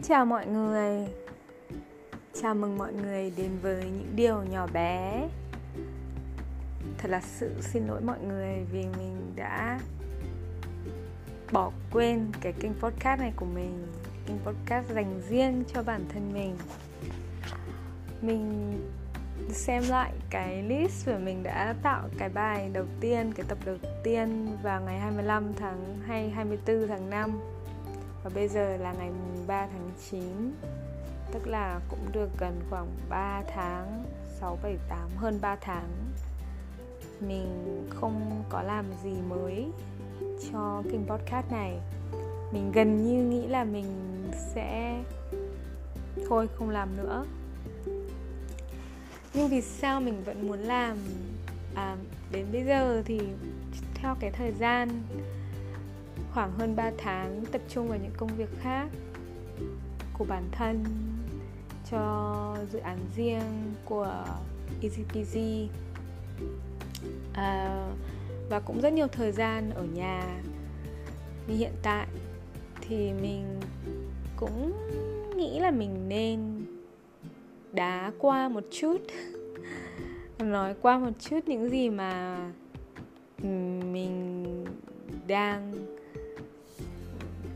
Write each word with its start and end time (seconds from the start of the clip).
Xin 0.00 0.08
chào 0.08 0.26
mọi 0.26 0.46
người. 0.46 1.08
Chào 2.42 2.54
mừng 2.54 2.78
mọi 2.78 2.92
người 2.92 3.32
đến 3.36 3.50
với 3.62 3.84
những 3.84 4.12
điều 4.16 4.42
nhỏ 4.42 4.66
bé. 4.72 5.28
Thật 6.98 7.08
là 7.10 7.20
sự 7.20 7.54
xin 7.60 7.86
lỗi 7.86 8.00
mọi 8.00 8.18
người 8.20 8.66
vì 8.72 8.84
mình 8.98 9.32
đã 9.36 9.80
bỏ 11.52 11.70
quên 11.92 12.26
cái 12.40 12.52
kênh 12.52 12.72
podcast 12.74 13.20
này 13.20 13.32
của 13.36 13.46
mình 13.46 13.86
Kênh 14.26 14.38
podcast 14.38 14.90
dành 14.90 15.22
riêng 15.28 15.64
cho 15.74 15.82
bản 15.82 16.04
thân 16.08 16.32
mình. 16.32 16.56
Mình 18.22 18.72
xem 19.48 19.82
lại 19.88 20.12
cái 20.30 20.62
list 20.62 21.06
và 21.06 21.18
mình 21.18 21.42
đã 21.42 21.74
tạo 21.82 22.08
cái 22.18 22.28
bài 22.28 22.70
đầu 22.72 22.86
tiên, 23.00 23.32
cái 23.36 23.46
tập 23.48 23.58
đầu 23.64 23.76
tiên 24.04 24.56
vào 24.62 24.80
ngày 24.80 25.00
25 25.00 25.52
tháng 25.56 25.98
hay 26.06 26.30
24 26.30 26.88
tháng 26.88 27.10
5 27.10 27.59
và 28.24 28.30
bây 28.34 28.48
giờ 28.48 28.76
là 28.76 28.92
ngày 28.92 29.10
3 29.46 29.66
tháng 29.66 29.90
9 30.10 30.52
Tức 31.32 31.46
là 31.46 31.80
cũng 31.88 32.12
được 32.12 32.28
gần 32.38 32.60
khoảng 32.70 32.86
3 33.08 33.42
tháng 33.54 34.04
6, 34.40 34.58
7, 34.62 34.76
8 34.88 35.08
hơn 35.16 35.38
3 35.40 35.56
tháng. 35.60 35.88
Mình 37.20 37.86
không 37.90 38.44
có 38.48 38.62
làm 38.62 38.84
gì 39.04 39.12
mới 39.28 39.66
cho 40.52 40.82
kênh 40.92 41.06
podcast 41.06 41.50
này. 41.50 41.78
Mình 42.52 42.72
gần 42.72 43.04
như 43.04 43.22
nghĩ 43.22 43.46
là 43.46 43.64
mình 43.64 43.86
sẽ 44.54 45.02
Thôi 46.28 46.48
không 46.54 46.70
làm 46.70 46.96
nữa. 46.96 47.24
Nhưng 49.34 49.48
vì 49.48 49.60
sao 49.60 50.00
mình 50.00 50.24
vẫn 50.24 50.48
muốn 50.48 50.58
làm? 50.58 50.96
À, 51.74 51.96
Đến 52.32 52.46
bây 52.52 52.64
giờ 52.64 53.02
thì 53.06 53.20
theo 53.94 54.16
cái 54.20 54.30
thời 54.30 54.52
gian 54.52 54.88
khoảng 56.34 56.52
hơn 56.52 56.76
3 56.76 56.90
tháng 56.98 57.44
tập 57.52 57.60
trung 57.68 57.88
vào 57.88 57.98
những 58.02 58.12
công 58.16 58.36
việc 58.36 58.48
khác 58.60 58.88
của 60.18 60.24
bản 60.24 60.44
thân 60.52 60.84
cho 61.90 62.56
dự 62.72 62.78
án 62.78 62.98
riêng 63.16 63.74
của 63.84 64.24
EasyPG 64.82 65.38
à, 67.34 67.86
và 68.50 68.60
cũng 68.60 68.80
rất 68.80 68.92
nhiều 68.92 69.06
thời 69.06 69.32
gian 69.32 69.70
ở 69.70 69.84
nhà. 69.84 70.42
Như 71.46 71.54
hiện 71.54 71.72
tại 71.82 72.06
thì 72.80 73.12
mình 73.12 73.60
cũng 74.36 74.72
nghĩ 75.36 75.58
là 75.58 75.70
mình 75.70 76.08
nên 76.08 76.64
đá 77.72 78.12
qua 78.18 78.48
một 78.48 78.64
chút. 78.70 78.96
Nói 80.38 80.74
qua 80.82 80.98
một 80.98 81.10
chút 81.20 81.40
những 81.46 81.70
gì 81.70 81.90
mà 81.90 82.38
mình 83.92 84.44
đang 85.26 85.89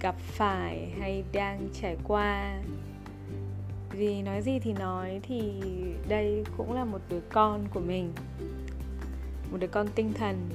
gặp 0.05 0.15
phải 0.19 0.91
hay 1.01 1.25
đang 1.33 1.69
trải 1.81 1.97
qua. 2.05 2.63
Vì 3.91 4.23
nói 4.23 4.43
gì 4.43 4.59
thì 4.59 4.73
nói, 4.73 5.21
thì 5.23 5.53
đây 6.09 6.45
cũng 6.57 6.73
là 6.73 6.85
một 6.85 7.01
đứa 7.09 7.21
con 7.33 7.65
của 7.75 7.81
mình. 7.81 8.13
Một 9.51 9.57
đứa 9.61 9.67
con 9.67 9.87
tinh 9.95 10.13
thần. 10.13 10.49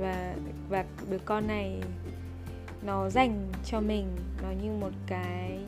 Và 0.00 0.34
và 0.68 0.84
đứa 1.10 1.18
con 1.18 1.46
này, 1.46 1.82
nó 2.82 3.10
dành 3.10 3.48
cho 3.64 3.80
mình, 3.80 4.06
nó 4.42 4.48
như 4.62 4.72
một 4.72 4.92
cái 5.06 5.58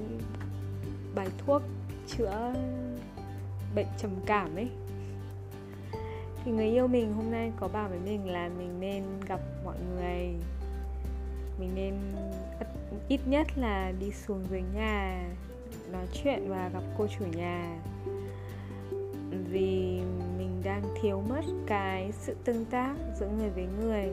bài 1.15 1.29
thuốc 1.39 1.63
chữa 2.09 2.55
bệnh 3.75 3.89
trầm 3.99 4.11
cảm 4.27 4.57
ấy. 4.57 4.69
Thì 6.45 6.53
người 6.53 6.69
yêu 6.69 6.87
mình 6.87 7.15
hôm 7.15 7.31
nay 7.31 7.53
có 7.61 7.69
bảo 7.69 7.89
với 7.89 7.99
mình 7.99 8.31
là 8.31 8.51
mình 8.59 8.81
nên 8.81 9.05
gặp 9.29 9.41
mọi 9.65 9.77
người 9.95 10.35
mình 11.59 11.75
nên 11.75 11.95
ít 13.09 13.21
nhất 13.27 13.47
là 13.57 13.93
đi 14.01 14.11
xuống 14.11 14.45
dưới 14.51 14.63
nhà 14.75 15.29
nói 15.93 16.07
chuyện 16.13 16.49
và 16.49 16.71
gặp 16.73 16.83
cô 16.99 17.07
chủ 17.19 17.25
nhà. 17.37 17.79
Vì 19.51 20.01
mình 20.39 20.61
đang 20.65 20.83
thiếu 21.03 21.23
mất 21.29 21.43
cái 21.67 22.13
sự 22.13 22.37
tương 22.45 22.65
tác 22.65 22.95
giữa 23.21 23.29
người 23.39 23.51
với 23.51 23.67
người. 23.81 24.09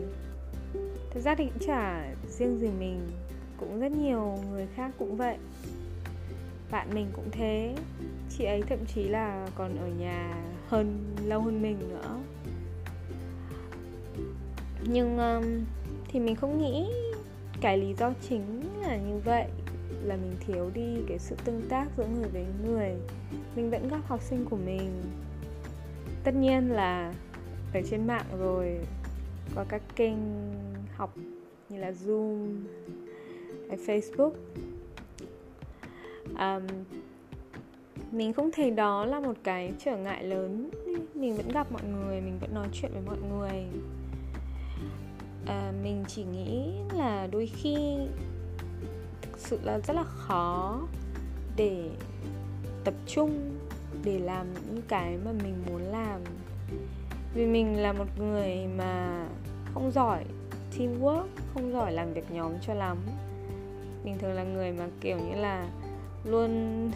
Thật 1.11 1.19
ra 1.19 1.35
thì 1.35 1.45
cũng 1.45 1.67
chả 1.67 2.13
riêng 2.29 2.59
gì 2.59 2.69
mình 2.79 3.11
cũng 3.57 3.79
rất 3.79 3.91
nhiều 3.91 4.39
người 4.51 4.67
khác 4.75 4.91
cũng 5.00 5.17
vậy. 5.17 5.38
Bạn 6.71 6.88
mình 6.94 7.07
cũng 7.13 7.29
thế 7.31 7.75
chị 8.38 8.45
ấy 8.45 8.61
thậm 8.61 8.79
chí 8.95 9.03
là 9.03 9.47
còn 9.56 9.77
ở 9.77 9.88
nhà 9.88 10.35
hơn 10.67 11.16
lâu 11.25 11.41
hơn 11.41 11.61
mình 11.61 11.79
nữa. 11.79 12.19
Nhưng 14.83 15.17
um, 15.17 15.66
thì 16.07 16.19
mình 16.19 16.35
không 16.35 16.61
nghĩ 16.61 16.88
cái 17.61 17.77
lý 17.77 17.93
do 17.93 18.13
chính 18.29 18.61
là 18.81 18.97
như 18.97 19.19
vậy 19.25 19.45
là 20.03 20.15
mình 20.15 20.35
thiếu 20.39 20.69
đi 20.73 20.97
cái 21.07 21.19
sự 21.19 21.35
tương 21.45 21.61
tác 21.69 21.87
giữa 21.97 22.05
người 22.05 22.29
với 22.33 22.45
người. 22.65 22.91
Mình 23.55 23.69
vẫn 23.69 23.87
gặp 23.87 23.99
học 24.05 24.21
sinh 24.21 24.45
của 24.49 24.57
mình. 24.65 25.01
Tất 26.23 26.35
nhiên 26.35 26.71
là 26.71 27.13
ở 27.73 27.81
trên 27.89 28.07
mạng 28.07 28.25
rồi 28.39 28.79
có 29.55 29.65
các 29.69 29.81
kênh 29.95 30.17
học 30.95 31.15
như 31.69 31.79
là 31.79 31.91
zoom 31.91 32.57
hay 33.69 33.77
facebook. 33.77 34.31
Um, 36.39 36.67
mình 38.11 38.33
không 38.33 38.51
thấy 38.51 38.71
đó 38.71 39.05
là 39.05 39.19
một 39.19 39.35
cái 39.43 39.73
trở 39.79 39.97
ngại 39.97 40.23
lớn. 40.23 40.69
Mình 41.13 41.35
vẫn 41.35 41.47
gặp 41.47 41.71
mọi 41.71 41.83
người 41.83 42.21
mình 42.21 42.37
vẫn 42.41 42.53
nói 42.53 42.67
chuyện 42.73 42.91
với 42.93 43.01
mọi 43.05 43.17
người 43.29 43.63
à, 45.49 45.71
mình 45.83 46.03
chỉ 46.07 46.23
nghĩ 46.23 46.71
là 46.93 47.27
đôi 47.31 47.47
khi 47.47 47.75
thực 49.21 49.37
sự 49.37 49.59
là 49.63 49.79
rất 49.79 49.93
là 49.93 50.03
khó 50.03 50.81
để 51.55 51.89
tập 52.83 52.93
trung 53.07 53.57
để 54.03 54.19
làm 54.19 54.53
những 54.53 54.81
cái 54.88 55.17
mà 55.25 55.31
mình 55.31 55.63
muốn 55.69 55.81
làm. 55.81 56.21
Vì 57.33 57.45
mình 57.45 57.77
là 57.77 57.93
một 57.93 58.05
người 58.17 58.67
mà 58.77 59.25
không 59.73 59.91
giỏi 59.91 60.25
teamwork 60.77 61.27
không 61.53 61.71
giỏi 61.71 61.91
làm 61.91 62.13
việc 62.13 62.31
nhóm 62.31 62.53
cho 62.61 62.73
lắm. 62.73 62.97
Mình 64.03 64.17
thường 64.19 64.33
là 64.33 64.43
người 64.43 64.71
mà 64.71 64.88
kiểu 65.01 65.17
như 65.17 65.35
là 65.35 65.69
luôn 66.23 66.51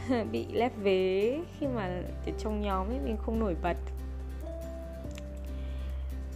bị 0.31 0.46
lép 0.53 0.72
vế 0.78 1.40
khi 1.59 1.68
mà 1.68 2.02
trong 2.38 2.62
nhóm 2.62 2.88
ấy 2.88 3.00
mình 3.06 3.18
không 3.25 3.40
nổi 3.40 3.56
bật 3.63 3.78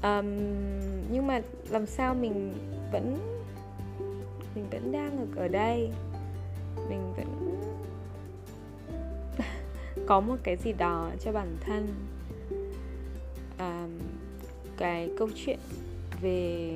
um, 0.08 0.26
nhưng 1.12 1.28
mà 1.28 1.42
làm 1.70 1.86
sao 1.86 2.16
mình 2.16 2.54
vẫn 2.92 3.18
mình 4.56 4.66
vẫn 4.72 4.92
đang 4.92 5.28
ở 5.36 5.48
đây. 5.48 5.90
Mình 6.90 7.14
vẫn 7.18 7.60
có 10.08 10.20
một 10.20 10.36
cái 10.44 10.58
gì 10.58 10.74
đó 10.74 11.12
cho 11.20 11.32
bản 11.32 11.58
thân. 11.62 11.88
Um, 13.60 14.00
cái 14.78 15.10
câu 15.18 15.30
chuyện 15.36 15.60
về 16.22 16.72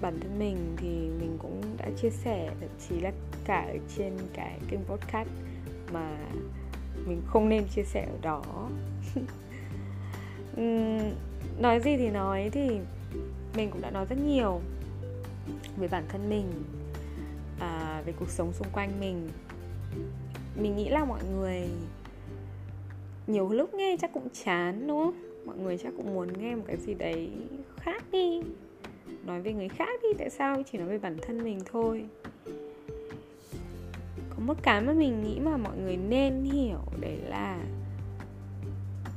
bản 0.00 0.20
thân 0.20 0.38
mình 0.38 0.56
thì 0.76 0.88
mình 0.88 1.36
cũng 1.38 1.62
đã 1.78 1.88
chia 2.02 2.10
sẻ 2.10 2.50
thậm 2.60 2.68
chí 2.88 3.00
là 3.00 3.12
cả 3.44 3.60
ở 3.60 3.78
trên 3.96 4.12
cái 4.34 4.58
kênh 4.70 4.84
podcast 4.84 5.28
mà 5.92 6.16
mình 7.06 7.22
không 7.26 7.48
nên 7.48 7.64
chia 7.74 7.82
sẻ 7.82 8.08
ở 8.10 8.18
đó. 8.22 8.68
nói 11.58 11.80
gì 11.80 11.96
thì 11.96 12.10
nói 12.10 12.50
thì 12.52 12.78
mình 13.56 13.70
cũng 13.70 13.82
đã 13.82 13.90
nói 13.90 14.06
rất 14.08 14.18
nhiều 14.26 14.60
về 15.76 15.88
bản 15.88 16.04
thân 16.08 16.28
mình 16.30 16.46
à, 17.60 18.02
về 18.06 18.12
cuộc 18.18 18.28
sống 18.30 18.52
xung 18.52 18.68
quanh 18.72 19.00
mình. 19.00 19.28
Mình 20.60 20.76
nghĩ 20.76 20.88
là 20.88 21.04
mọi 21.04 21.20
người 21.24 21.68
nhiều 23.26 23.48
lúc 23.48 23.74
nghe 23.74 23.96
chắc 24.00 24.12
cũng 24.12 24.28
chán 24.44 24.86
đúng 24.86 25.04
không? 25.04 25.46
Mọi 25.46 25.56
người 25.56 25.78
chắc 25.78 25.92
cũng 25.96 26.14
muốn 26.14 26.28
nghe 26.38 26.54
một 26.54 26.64
cái 26.66 26.76
gì 26.76 26.94
đấy 26.94 27.30
khác 27.76 28.04
đi. 28.12 28.42
Nói 29.24 29.40
về 29.40 29.52
người 29.52 29.68
khác 29.68 30.00
đi 30.02 30.08
tại 30.18 30.30
sao? 30.30 30.62
Chỉ 30.72 30.78
nói 30.78 30.88
về 30.88 30.98
bản 30.98 31.16
thân 31.22 31.44
mình 31.44 31.60
thôi. 31.72 32.04
Có 34.30 34.42
một 34.46 34.62
cái 34.62 34.80
mà 34.80 34.92
mình 34.92 35.22
nghĩ 35.22 35.40
mà 35.40 35.56
mọi 35.56 35.78
người 35.78 35.96
nên 35.96 36.44
hiểu 36.44 36.80
đấy 37.00 37.16
là 37.28 37.58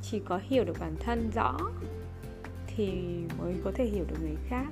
chỉ 0.02 0.20
có 0.24 0.40
hiểu 0.48 0.64
được 0.64 0.76
bản 0.80 0.94
thân 1.00 1.30
rõ 1.34 1.58
thì 2.76 2.92
mới 3.38 3.54
có 3.64 3.72
thể 3.74 3.84
hiểu 3.84 4.04
được 4.08 4.16
người 4.22 4.36
khác. 4.48 4.66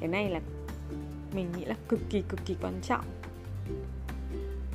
Cái 0.00 0.08
này 0.08 0.30
là 0.30 0.40
mình 1.34 1.52
nghĩ 1.56 1.64
là 1.64 1.76
cực 1.88 2.00
kỳ 2.10 2.22
cực 2.28 2.40
kỳ 2.46 2.56
quan 2.62 2.80
trọng. 2.82 3.04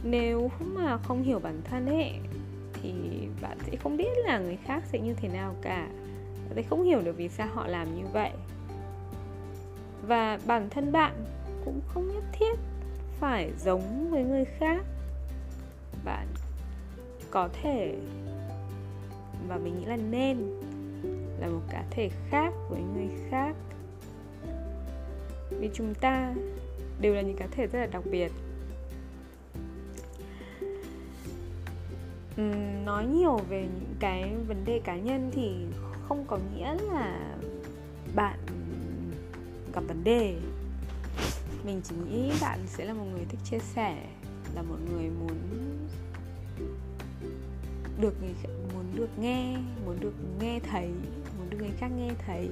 Nếu 0.04 0.52
mà 0.60 0.98
không 0.98 1.24
hiểu 1.24 1.40
bản 1.40 1.62
thân 1.64 1.86
ấy, 1.86 2.14
thì 2.74 2.94
bạn 3.42 3.58
sẽ 3.66 3.76
không 3.76 3.98
biết 3.98 4.18
là 4.26 4.40
người 4.40 4.58
khác 4.66 4.84
sẽ 4.86 5.00
như 5.00 5.14
thế 5.14 5.30
nào 5.30 5.56
cả. 5.62 5.88
Bạn 6.48 6.56
sẽ 6.56 6.62
không 6.62 6.84
hiểu 6.84 7.02
được 7.02 7.18
vì 7.18 7.30
sao 7.30 7.48
họ 7.54 7.68
làm 7.68 7.96
như 7.96 8.04
vậy. 8.14 8.32
Và 10.08 10.40
bản 10.46 10.70
thân 10.70 10.92
bạn 10.92 11.26
cũng 11.66 11.82
không 11.88 12.08
nhất 12.14 12.24
thiết 12.34 12.60
phải 13.20 13.52
giống 13.60 14.12
với 14.12 14.24
người 14.24 14.46
khác. 14.46 14.86
Bạn 16.06 16.28
có 17.32 17.50
thể, 17.62 17.96
và 19.48 19.58
mình 19.58 19.80
nghĩ 19.80 19.86
là 19.86 19.98
nên 19.98 20.63
là 21.44 21.50
một 21.50 21.62
cá 21.70 21.84
thể 21.92 22.10
khác 22.30 22.54
với 22.70 22.82
người 22.82 23.10
khác. 23.30 23.56
Vì 25.50 25.70
chúng 25.74 25.94
ta 25.96 26.34
đều 27.02 27.14
là 27.14 27.22
những 27.22 27.38
cá 27.38 27.48
thể 27.52 27.68
rất 27.68 27.80
là 27.80 27.86
đặc 27.86 28.04
biệt. 28.12 28.32
Uhm, 32.42 32.86
nói 32.86 33.06
nhiều 33.06 33.38
về 33.50 33.62
những 33.62 33.96
cái 34.00 34.36
vấn 34.48 34.66
đề 34.66 34.82
cá 34.84 34.96
nhân 34.96 35.32
thì 35.34 35.66
không 36.08 36.26
có 36.28 36.40
nghĩa 36.56 36.76
là 36.92 37.36
bạn 38.16 38.40
gặp 39.74 39.82
vấn 39.88 40.04
đề. 40.04 40.36
Mình 41.66 41.82
chỉ 41.84 41.96
nghĩ 42.10 42.32
bạn 42.42 42.60
sẽ 42.66 42.86
là 42.86 42.94
một 42.94 43.06
người 43.14 43.26
thích 43.30 43.40
chia 43.44 43.60
sẻ 43.60 44.08
là 44.56 44.62
một 44.62 44.78
người 44.92 45.10
muốn 45.20 45.38
được 48.02 48.14
người 48.22 48.34
muốn 48.74 48.86
được 48.96 49.10
nghe 49.20 49.58
muốn 49.86 50.00
được 50.00 50.14
nghe 50.40 50.60
thấy 50.60 50.90
được 51.54 51.60
người 51.60 51.74
khác 51.78 51.92
nghe 51.98 52.10
thấy. 52.26 52.50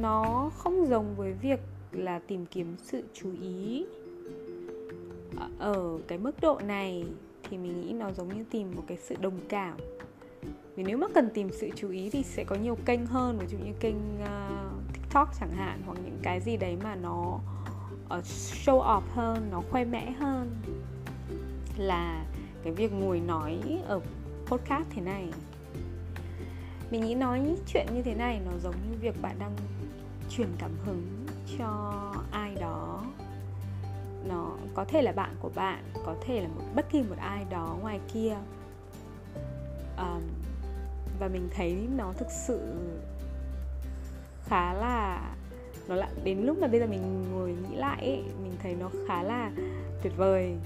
Nó 0.00 0.50
không 0.54 0.86
giống 0.86 1.14
với 1.16 1.32
việc 1.32 1.60
là 1.92 2.18
tìm 2.18 2.46
kiếm 2.46 2.76
sự 2.82 3.02
chú 3.14 3.30
ý. 3.42 3.86
Ở 5.58 5.98
cái 6.08 6.18
mức 6.18 6.40
độ 6.40 6.60
này 6.64 7.04
thì 7.42 7.58
mình 7.58 7.80
nghĩ 7.80 7.92
nó 7.92 8.12
giống 8.12 8.36
như 8.36 8.44
tìm 8.50 8.72
một 8.76 8.82
cái 8.86 8.96
sự 8.96 9.16
đồng 9.20 9.38
cảm. 9.48 9.76
Vì 10.76 10.84
nếu 10.84 10.98
mà 10.98 11.06
cần 11.14 11.30
tìm 11.34 11.50
sự 11.52 11.68
chú 11.76 11.90
ý 11.90 12.10
thì 12.10 12.22
sẽ 12.22 12.44
có 12.44 12.56
nhiều 12.56 12.76
kênh 12.84 13.06
hơn 13.06 13.38
ví 13.38 13.46
dụ 13.46 13.58
như 13.58 13.72
kênh 13.80 13.96
uh, 14.22 14.92
tiktok 14.92 15.28
chẳng 15.40 15.52
hạn 15.52 15.82
hoặc 15.86 15.98
những 16.04 16.18
cái 16.22 16.40
gì 16.40 16.56
đấy 16.56 16.76
mà 16.82 16.94
nó 16.94 17.40
uh, 18.04 18.24
show 18.64 18.82
off 18.82 19.02
hơn 19.14 19.48
nó 19.50 19.62
khoe 19.70 19.84
mẽ 19.84 20.10
hơn. 20.10 20.50
Là 21.76 22.24
cái 22.62 22.72
việc 22.72 22.92
ngồi 22.92 23.20
nói 23.20 23.60
ở 23.86 24.00
podcast 24.46 24.84
thế 24.90 25.02
này 25.02 25.28
mình 26.90 27.00
nghĩ 27.00 27.14
nói 27.14 27.56
chuyện 27.66 27.86
như 27.94 28.02
thế 28.02 28.14
này 28.14 28.40
nó 28.46 28.52
giống 28.62 28.74
như 28.90 28.96
việc 29.00 29.22
bạn 29.22 29.36
đang 29.38 29.52
truyền 30.30 30.48
cảm 30.58 30.70
hứng 30.84 31.26
cho 31.58 31.92
ai 32.30 32.54
đó. 32.54 33.04
Nó 34.28 34.50
có 34.74 34.84
thể 34.84 35.02
là 35.02 35.12
bạn 35.12 35.36
của 35.40 35.50
bạn 35.54 35.84
có 36.06 36.14
thể 36.20 36.40
là 36.40 36.48
một 36.48 36.62
bất 36.74 36.90
kỳ 36.90 37.02
một 37.02 37.16
ai 37.18 37.44
đó 37.50 37.76
ngoài 37.80 38.00
kia. 38.12 38.36
Um, 39.98 40.22
và 41.20 41.28
mình 41.28 41.48
thấy 41.54 41.88
nó 41.96 42.12
thực 42.18 42.28
sự 42.46 42.60
khá 44.44 44.72
là 44.72 45.34
nó 45.88 45.94
lại 45.94 46.10
đến 46.24 46.38
lúc 46.38 46.58
mà 46.58 46.66
bây 46.66 46.80
giờ 46.80 46.86
mình 46.86 47.24
ngồi 47.32 47.48
nghĩ 47.50 47.76
lại 47.76 48.00
ấy, 48.00 48.22
mình 48.42 48.52
thấy 48.62 48.74
nó 48.74 48.90
khá 49.08 49.22
là 49.22 49.50
tuyệt 50.02 50.12
vời. 50.16 50.56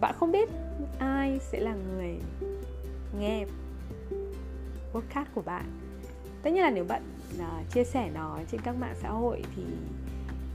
Bạn 0.00 0.14
không 0.18 0.32
biết 0.32 0.48
ai 0.98 1.38
sẽ 1.40 1.60
là 1.60 1.74
người 1.74 2.16
nghe 3.18 3.46
podcast 4.92 5.28
của 5.34 5.42
bạn. 5.42 5.64
Tất 6.42 6.50
nhiên 6.50 6.62
là 6.62 6.70
nếu 6.70 6.84
bạn 6.84 7.02
uh, 7.38 7.70
chia 7.70 7.84
sẻ 7.84 8.10
nó 8.14 8.38
trên 8.50 8.60
các 8.60 8.76
mạng 8.76 8.94
xã 9.02 9.08
hội 9.08 9.42
thì 9.56 9.62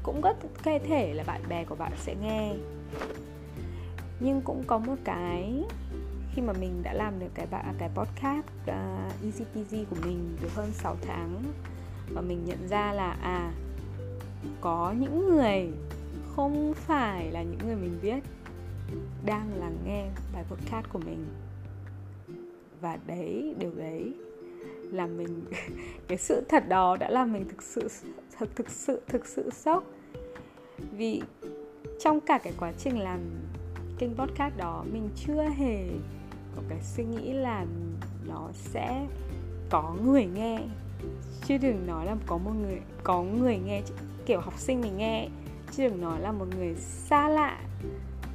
cũng 0.04 0.22
có 0.22 0.34
thể 0.64 1.14
là 1.14 1.24
bạn 1.24 1.42
bè 1.50 1.64
của 1.64 1.76
bạn 1.76 1.92
sẽ 1.98 2.16
nghe. 2.16 2.54
Nhưng 4.20 4.42
cũng 4.42 4.64
có 4.68 4.78
một 4.78 4.96
cái 5.04 5.64
khi 6.34 6.42
mà 6.42 6.54
mình 6.54 6.84
đã 6.84 6.94
làm 6.94 7.20
được 7.20 7.30
cái 7.34 7.46
bạn 7.52 7.76
cái 7.78 7.90
podcast 7.96 8.46
uh, 8.62 9.24
easy 9.24 9.46
peasy 9.56 9.86
của 9.90 9.96
mình 10.06 10.38
được 10.42 10.50
hơn 10.56 10.72
6 10.74 10.96
tháng 11.02 11.44
và 12.14 12.22
mình 12.22 12.46
nhận 12.46 12.68
ra 12.68 12.94
là 12.94 13.18
à 13.22 13.54
có 14.62 14.94
những 15.00 15.30
người 15.30 15.72
không 16.36 16.74
phải 16.76 17.32
là 17.32 17.44
những 17.44 17.60
người 17.66 17.76
mình 17.76 18.00
biết 18.02 18.24
đang 19.26 19.60
lắng 19.60 19.78
nghe 19.86 20.08
bài 20.34 20.44
podcast 20.50 20.86
của 20.94 21.00
mình. 21.00 21.26
Và 22.82 22.98
đấy 23.08 23.56
điều 23.60 23.72
đấy 23.76 24.14
là 24.96 25.08
mình, 25.08 25.46
cái 26.08 26.18
sự 26.18 26.44
thật 26.50 26.68
đó 26.68 26.98
đã 26.98 27.10
làm 27.10 27.34
mình 27.34 27.46
thực 27.50 27.64
sự 27.64 27.90
thực 28.40 28.56
thực 28.56 28.70
sự 28.70 29.02
thực 29.08 29.26
sự 29.26 29.50
sốc. 29.50 29.84
Vì 30.92 31.22
trong 32.00 32.22
cả 32.22 32.38
cái 32.38 32.54
quá 32.60 32.74
trình 32.78 33.00
làm 33.00 33.20
kênh 34.00 34.16
podcast 34.16 34.58
đó, 34.58 34.86
mình 34.94 35.10
chưa 35.16 35.44
hề 35.58 35.88
có 36.56 36.62
cái 36.70 36.80
suy 36.82 37.04
nghĩ 37.04 37.34
là 37.34 37.66
nó 38.28 38.50
sẽ 38.54 39.08
có 39.70 39.96
người 40.06 40.26
nghe. 40.26 40.60
Chứ 41.46 41.58
đừng 41.58 41.88
nói 41.88 42.06
là 42.06 42.16
có 42.26 42.38
một 42.38 42.52
người, 42.62 42.80
có 43.04 43.24
người 43.24 43.58
nghe, 43.66 43.82
kiểu 44.26 44.40
học 44.40 44.54
sinh 44.58 44.82
mình 44.82 44.98
nghe. 44.98 45.28
Chứ 45.72 45.84
đừng 45.84 46.02
nói 46.02 46.20
là 46.20 46.32
một 46.32 46.46
người 46.58 46.76
xa 46.76 47.30
lạ 47.30 47.62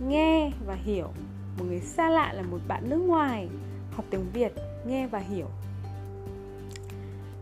nghe 0.08 0.52
và 0.66 0.74
hiểu. 0.74 1.08
Một 1.58 1.64
người 1.68 1.80
xa 1.80 2.10
lạ 2.10 2.32
là 2.32 2.42
một 2.42 2.58
bạn 2.68 2.90
nước 2.90 2.96
ngoài 2.96 3.48
học 3.92 4.04
tiếng 4.10 4.26
việt 4.32 4.52
nghe 4.86 5.06
và 5.06 5.18
hiểu 5.18 5.46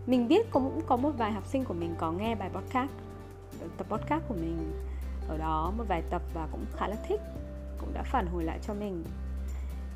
mình 0.09 0.29
biết 0.29 0.51
cũng 0.51 0.81
có 0.87 0.97
một 0.97 1.11
vài 1.19 1.33
học 1.33 1.47
sinh 1.47 1.65
của 1.65 1.75
mình 1.75 1.95
có 1.99 2.13
nghe 2.13 2.35
bài 2.35 2.51
podcast, 2.55 2.91
tập 3.77 3.87
podcast 3.91 4.23
của 4.29 4.35
mình. 4.35 4.73
Ở 5.29 5.39
đó 5.39 5.73
một 5.79 5.85
vài 5.89 6.03
tập 6.11 6.23
và 6.35 6.49
cũng 6.53 6.65
khá 6.77 6.89
là 6.89 6.97
thích, 7.09 7.21
cũng 7.81 7.95
đã 7.95 8.03
phản 8.03 8.27
hồi 8.27 8.45
lại 8.45 8.59
cho 8.67 8.75
mình. 8.75 9.05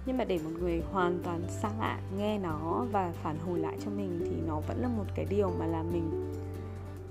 Nhưng 0.06 0.16
mà 0.16 0.24
để 0.24 0.38
một 0.44 0.50
người 0.60 0.82
hoàn 0.92 1.20
toàn 1.24 1.42
xa 1.48 1.70
lạ 1.78 2.00
nghe 2.18 2.38
nó 2.38 2.86
và 2.92 3.12
phản 3.22 3.38
hồi 3.38 3.58
lại 3.58 3.76
cho 3.84 3.90
mình 3.90 4.20
thì 4.24 4.46
nó 4.46 4.60
vẫn 4.60 4.82
là 4.82 4.88
một 4.88 5.04
cái 5.14 5.26
điều 5.30 5.52
mà 5.58 5.66
làm 5.66 5.92
mình 5.92 6.32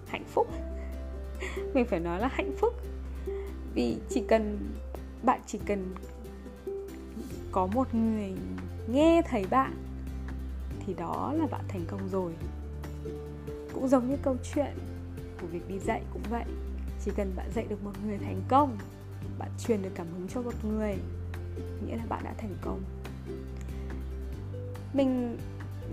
hạnh 0.07 0.25
phúc. 0.27 0.47
Mình 1.73 1.85
phải 1.85 1.99
nói 1.99 2.19
là 2.19 2.27
hạnh 2.31 2.51
phúc. 2.57 2.73
Vì 3.73 3.97
chỉ 4.09 4.23
cần, 4.27 4.57
bạn 5.23 5.41
chỉ 5.47 5.59
cần 5.65 5.95
có 7.51 7.67
một 7.67 7.95
người 7.95 8.33
nghe 8.87 9.21
thấy 9.29 9.45
bạn 9.49 9.73
thì 10.85 10.93
đó 10.93 11.33
là 11.37 11.47
bạn 11.47 11.61
thành 11.67 11.85
công 11.87 12.09
rồi 12.09 12.33
cũng 13.73 13.87
giống 13.87 14.09
như 14.09 14.17
câu 14.21 14.35
chuyện 14.53 14.73
của 15.41 15.47
việc 15.47 15.67
đi 15.67 15.79
dạy 15.79 16.01
cũng 16.13 16.21
vậy. 16.29 16.43
Chỉ 17.05 17.11
cần 17.15 17.33
bạn 17.35 17.49
dạy 17.55 17.65
được 17.69 17.83
một 17.83 17.91
người 18.05 18.17
thành 18.17 18.41
công, 18.47 18.77
bạn 19.39 19.49
truyền 19.59 19.81
được 19.81 19.89
cảm 19.95 20.07
hứng 20.13 20.27
cho 20.27 20.41
một 20.41 20.65
người, 20.65 20.95
nghĩa 21.87 21.95
là 21.95 22.03
bạn 22.09 22.23
đã 22.23 22.33
thành 22.37 22.55
công. 22.61 22.81
Mình 24.93 25.37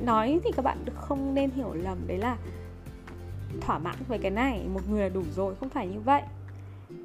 nói 0.05 0.41
thì 0.45 0.51
các 0.57 0.63
bạn 0.63 0.79
không 0.95 1.35
nên 1.35 1.51
hiểu 1.51 1.75
lầm 1.75 1.99
đấy 2.07 2.19
là 2.19 2.37
thỏa 3.61 3.79
mãn 3.79 3.97
với 4.09 4.19
cái 4.19 4.31
này, 4.31 4.67
một 4.75 4.81
người 4.91 5.01
là 5.01 5.09
đủ 5.09 5.23
rồi, 5.37 5.55
không 5.61 5.69
phải 5.69 5.89
như 5.89 6.01
vậy. 6.01 6.23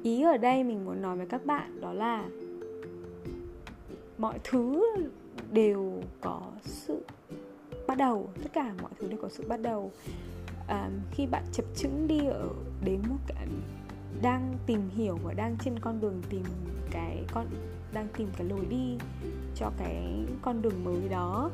Ý 0.02 0.22
ở 0.22 0.36
đây 0.36 0.64
mình 0.64 0.84
muốn 0.84 1.02
nói 1.02 1.16
với 1.16 1.26
các 1.26 1.46
bạn 1.46 1.80
đó 1.80 1.92
là 1.92 2.24
mọi 4.18 4.38
thứ 4.44 4.86
đều 5.50 6.02
có 6.20 6.40
sự 6.62 7.04
bắt 7.86 7.98
đầu, 7.98 8.28
tất 8.42 8.50
cả 8.52 8.74
mọi 8.82 8.90
thứ 8.98 9.08
đều 9.08 9.18
có 9.22 9.28
sự 9.28 9.48
bắt 9.48 9.60
đầu 9.60 9.92
à, 10.66 10.90
khi 11.10 11.26
bạn 11.26 11.44
chập 11.52 11.64
chững 11.76 12.06
đi 12.06 12.26
ở 12.26 12.48
đến 12.84 13.02
một 13.08 13.18
cái 13.26 13.46
đang 14.22 14.54
tìm 14.66 14.90
hiểu 14.96 15.18
và 15.22 15.34
đang 15.34 15.56
trên 15.64 15.78
con 15.78 16.00
đường 16.00 16.22
tìm 16.30 16.44
cái 16.90 17.24
con 17.32 17.46
đang 17.92 18.08
tìm 18.16 18.28
cái 18.36 18.46
lối 18.46 18.66
đi 18.66 18.98
cho 19.54 19.70
cái 19.78 20.26
con 20.42 20.62
đường 20.62 20.84
mới 20.84 21.08
đó 21.08 21.50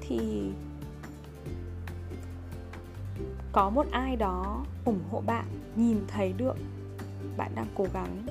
thì 0.00 0.50
có 3.52 3.70
một 3.70 3.86
ai 3.90 4.16
đó 4.16 4.64
ủng 4.84 5.00
hộ 5.10 5.22
bạn 5.26 5.44
nhìn 5.76 6.00
thấy 6.08 6.32
được 6.32 6.56
bạn 7.36 7.52
đang 7.54 7.66
cố 7.74 7.86
gắng. 7.94 8.26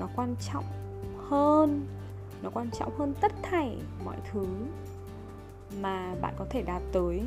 Nó 0.00 0.08
quan 0.16 0.34
trọng 0.52 0.64
hơn 1.28 1.86
nó 2.42 2.50
quan 2.54 2.70
trọng 2.70 2.98
hơn 2.98 3.14
tất 3.20 3.32
thảy 3.42 3.76
mọi 4.04 4.16
thứ 4.32 4.46
mà 5.82 6.14
bạn 6.20 6.34
có 6.38 6.46
thể 6.50 6.62
đạt 6.62 6.82
tới 6.92 7.22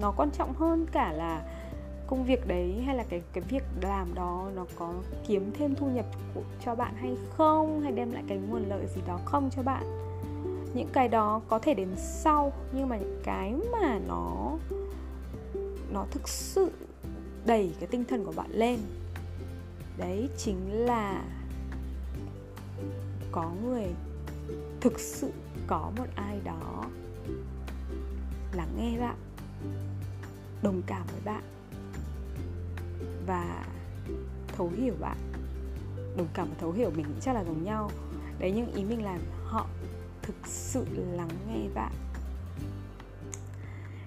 nó 0.00 0.12
quan 0.16 0.30
trọng 0.30 0.54
hơn 0.54 0.86
cả 0.92 1.12
là 1.12 1.42
công 2.06 2.24
việc 2.24 2.46
đấy 2.46 2.82
hay 2.86 2.96
là 2.96 3.04
cái 3.08 3.22
cái 3.32 3.44
việc 3.48 3.62
làm 3.80 4.14
đó 4.14 4.50
nó 4.54 4.66
có 4.78 4.94
kiếm 5.26 5.50
thêm 5.58 5.74
thu 5.74 5.86
nhập 5.86 6.06
cho 6.64 6.74
bạn 6.74 6.94
hay 6.96 7.16
không? 7.36 7.80
Hay 7.80 7.92
đem 7.92 8.12
lại 8.12 8.22
cái 8.28 8.38
nguồn 8.38 8.68
lợi 8.68 8.86
gì 8.94 9.00
đó 9.06 9.18
không 9.24 9.50
cho 9.56 9.62
bạn? 9.62 9.84
Những 10.74 10.88
cái 10.92 11.08
đó 11.08 11.40
có 11.48 11.58
thể 11.58 11.74
đến 11.74 11.88
sau, 11.96 12.52
nhưng 12.72 12.88
mà 12.88 12.96
những 12.96 13.20
cái 13.24 13.54
mà 13.72 13.98
nó 14.08 14.56
nó 15.92 16.06
thực 16.10 16.28
sự 16.28 16.70
đẩy 17.46 17.74
cái 17.80 17.86
tinh 17.86 18.04
thần 18.04 18.24
của 18.24 18.32
bạn 18.36 18.50
lên, 18.50 18.78
đấy 19.98 20.28
chính 20.36 20.72
là 20.72 21.24
có 23.32 23.50
người 23.64 23.86
thực 24.80 25.00
sự 25.00 25.32
có 25.66 25.90
một 25.96 26.06
ai 26.14 26.40
đó 26.44 26.84
lắng 28.52 28.68
nghe 28.78 28.98
bạn 29.00 29.16
đồng 30.62 30.82
cảm 30.86 31.02
với 31.06 31.20
bạn. 31.24 31.42
Và 33.26 33.64
thấu 34.48 34.70
hiểu 34.76 34.94
bạn. 35.00 35.16
Đồng 36.16 36.28
cảm 36.34 36.48
và 36.48 36.54
thấu 36.58 36.72
hiểu 36.72 36.90
mình 36.96 37.06
nghĩ 37.08 37.20
chắc 37.20 37.34
là 37.34 37.44
giống 37.44 37.64
nhau. 37.64 37.90
Đấy, 38.38 38.52
nhưng 38.56 38.72
ý 38.72 38.84
mình 38.84 39.04
là 39.04 39.18
họ 39.44 39.66
thực 40.22 40.46
sự 40.46 40.84
lắng 41.12 41.30
nghe 41.48 41.68
bạn. 41.74 41.92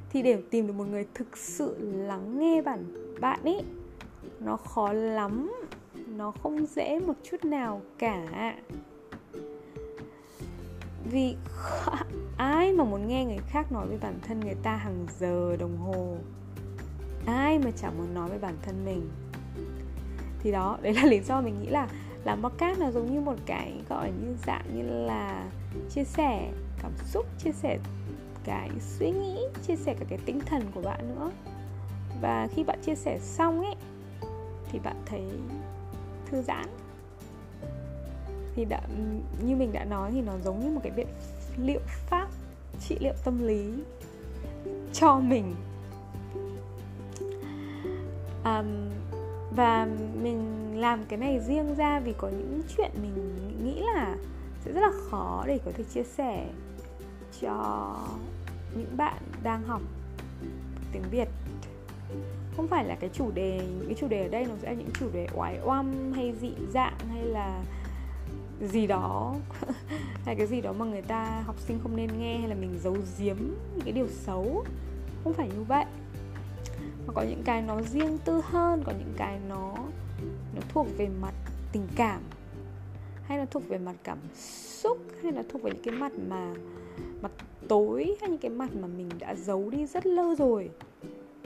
Thì 0.10 0.22
để 0.22 0.42
tìm 0.51 0.68
được 0.68 0.74
một 0.74 0.88
người 0.88 1.08
thực 1.13 1.38
sự 1.38 1.75
lắng 1.80 2.39
nghe 2.39 2.62
bản 2.62 2.86
bạn 3.20 3.39
ấy 3.44 3.63
nó 4.39 4.58
khó 4.58 4.94
lắm. 4.94 5.51
Nó 6.08 6.32
không 6.32 6.66
dễ 6.66 7.00
một 7.00 7.13
chút 7.24 7.46
nào 7.46 7.82
cả. 7.98 8.56
Vì 11.12 11.36
ai 12.39 12.74
mà 12.74 12.84
muốn 12.84 13.08
nghe 13.08 13.25
người 13.25 13.39
khác 13.48 13.72
nói 13.72 13.88
về 13.88 13.98
bản 14.01 14.19
thân 14.22 14.39
người 14.39 14.55
ta 14.63 14.75
hàng 14.75 15.05
giờ 15.19 15.55
đồng 15.60 15.77
hồ? 15.77 16.15
Ai 17.25 17.60
mà 17.60 17.72
chẳng 17.72 17.98
muốn 17.98 18.13
nói 18.13 18.29
về 18.29 18.38
bản 18.38 18.55
thân 18.62 18.86
mình? 18.86 19.10
Thì 20.39 20.51
đó, 20.51 20.77
đấy 20.81 20.93
là 20.93 21.05
lý 21.10 21.19
do 21.19 21.41
mình 21.41 21.55
nghĩ 21.62 21.67
là 21.67 21.88
làm 22.24 22.43
podcast 22.43 22.79
là 22.79 22.91
giống 22.91 23.13
như 23.13 23.22
một 23.22 23.36
cái 23.46 23.74
gọi 23.89 24.12
như 24.12 24.36
dạng 24.46 24.65
như 24.74 24.84
là 24.84 25.50
chia 25.89 26.03
sẻ 26.03 26.51
cảm 26.81 26.91
xúc, 27.05 27.25
chia 27.43 27.51
sẻ 27.51 27.77
cái 28.43 28.69
suy 28.79 29.12
nghĩ, 29.12 29.38
chia 29.67 29.75
sẻ 29.75 29.96
cả 30.00 30.05
cái 30.10 30.19
tinh 30.25 30.39
thần 30.46 30.62
của 30.75 30.81
bạn 30.81 31.15
nữa. 31.15 31.31
Và 32.22 32.48
khi 32.55 32.63
bạn 32.63 32.79
chia 32.81 32.96
sẻ 32.96 33.19
xong 33.19 33.62
ấy, 33.62 33.75
thì 34.72 34.79
bạn 34.79 34.96
thấy 35.05 35.24
thư 36.31 36.41
giãn. 36.41 36.65
Thì 38.55 38.65
đã 38.65 38.81
như 39.46 39.55
mình 39.55 39.72
đã 39.74 39.86
nói 39.86 40.12
thì 40.12 40.22
nó 40.22 40.34
giống 40.43 40.60
như 40.60 40.69
một 40.69 40.81
cái 40.84 40.91
biện, 40.96 41.08
liệu 41.58 41.79
pháp 41.86 42.28
trị 42.89 42.98
liệu 43.00 43.13
tâm 43.24 43.48
lý 43.48 43.74
cho 44.93 45.19
mình. 45.19 45.55
Um, 48.43 48.89
và 49.55 49.88
mình 50.22 50.72
làm 50.79 51.05
cái 51.10 51.19
này 51.19 51.39
riêng 51.48 51.75
ra 51.75 52.00
vì 52.00 52.13
có 52.17 52.29
những 52.29 52.62
chuyện 52.77 52.91
mình 53.01 53.13
nghĩ 53.63 53.81
là 53.96 54.15
sẽ 54.65 54.72
rất 54.72 54.81
là 54.81 54.91
khó 55.10 55.43
để 55.48 55.60
có 55.65 55.72
thể 55.77 55.84
chia 55.93 56.03
sẻ 56.03 56.48
cho 57.41 57.96
những 58.75 58.98
bạn 58.98 59.17
đang 59.43 59.63
học 59.63 59.81
tiếng 60.91 61.03
Việt. 61.12 61.27
Không 62.58 62.67
phải 62.67 62.86
là 62.86 62.96
cái 63.00 63.10
chủ 63.13 63.31
đề 63.31 63.58
những 63.58 63.86
cái 63.86 63.96
chủ 64.00 64.08
đề 64.08 64.24
ở 64.24 64.29
đây 64.29 64.46
nó 64.46 64.53
sẽ 64.62 64.69
là 64.69 64.74
những 64.74 64.91
chủ 65.00 65.10
đề 65.13 65.27
oái 65.36 65.60
oăm 65.65 66.13
hay 66.13 66.34
dị 66.41 66.51
dạng 66.74 66.98
hay 67.10 67.25
là 67.25 67.63
gì 68.68 68.88
đó 68.88 69.36
hay 70.25 70.36
cái 70.36 70.48
gì 70.48 70.62
đó 70.62 70.74
mà 70.74 70.86
người 70.86 71.01
ta 71.01 71.44
học 71.46 71.60
sinh 71.60 71.80
không 71.84 71.96
nên 71.96 72.20
nghe 72.20 72.38
hay 72.38 72.50
là 72.50 72.56
mình 72.56 72.80
giấu 72.84 72.98
giếm 73.20 73.38
những 73.75 73.82
cái 73.84 73.94
điều 73.94 74.08
xấu. 74.08 74.66
Không 75.24 75.34
phải 75.34 75.48
như 75.48 75.63
vậy. 75.63 75.86
Mà 77.08 77.13
có 77.13 77.22
những 77.22 77.44
cái 77.46 77.62
nó 77.62 77.82
riêng 77.82 78.18
tư 78.25 78.42
hơn 78.44 78.84
có 78.86 78.92
những 78.92 79.13
cái 79.18 79.39
nó 79.50 79.75
nó 80.56 80.62
thuộc 80.70 80.88
về 80.98 81.10
mặt 81.22 81.34
tình 81.72 81.88
cảm 81.96 82.22
hay 83.24 83.38
nó 83.38 83.46
thuộc 83.51 83.68
về 83.68 83.78
mặt 83.78 83.96
cảm 84.04 84.18
xúc 84.84 84.98
hay 85.24 85.32
là 85.32 85.44
thuộc 85.50 85.62
về 85.62 85.72
những 85.72 85.84
cái 85.84 85.96
mặt 85.96 86.12
mà 86.28 86.54
mặt 87.22 87.32
tối 87.68 88.18
hay 88.22 88.30
những 88.30 88.39
cái 88.39 88.51
mặt 88.51 88.70
mà 88.75 88.88
mình 88.88 89.10
đã 89.20 89.36
giấu 89.36 89.70
đi 89.70 89.86
rất 89.86 90.06
lâu 90.06 90.36
rồi. 90.36 90.70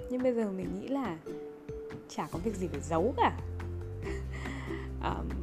Nhưng 0.09 0.23
bây 0.23 0.33
giờ 0.33 0.51
mình 0.51 0.67
nghĩ 0.81 0.87
là 0.87 1.17
chả 2.09 2.27
có 2.31 2.39
việc 2.43 2.55
gì 2.55 2.67
phải 2.67 2.81
giấu 2.81 3.13
cả. 3.17 3.39
Um, 5.03 5.42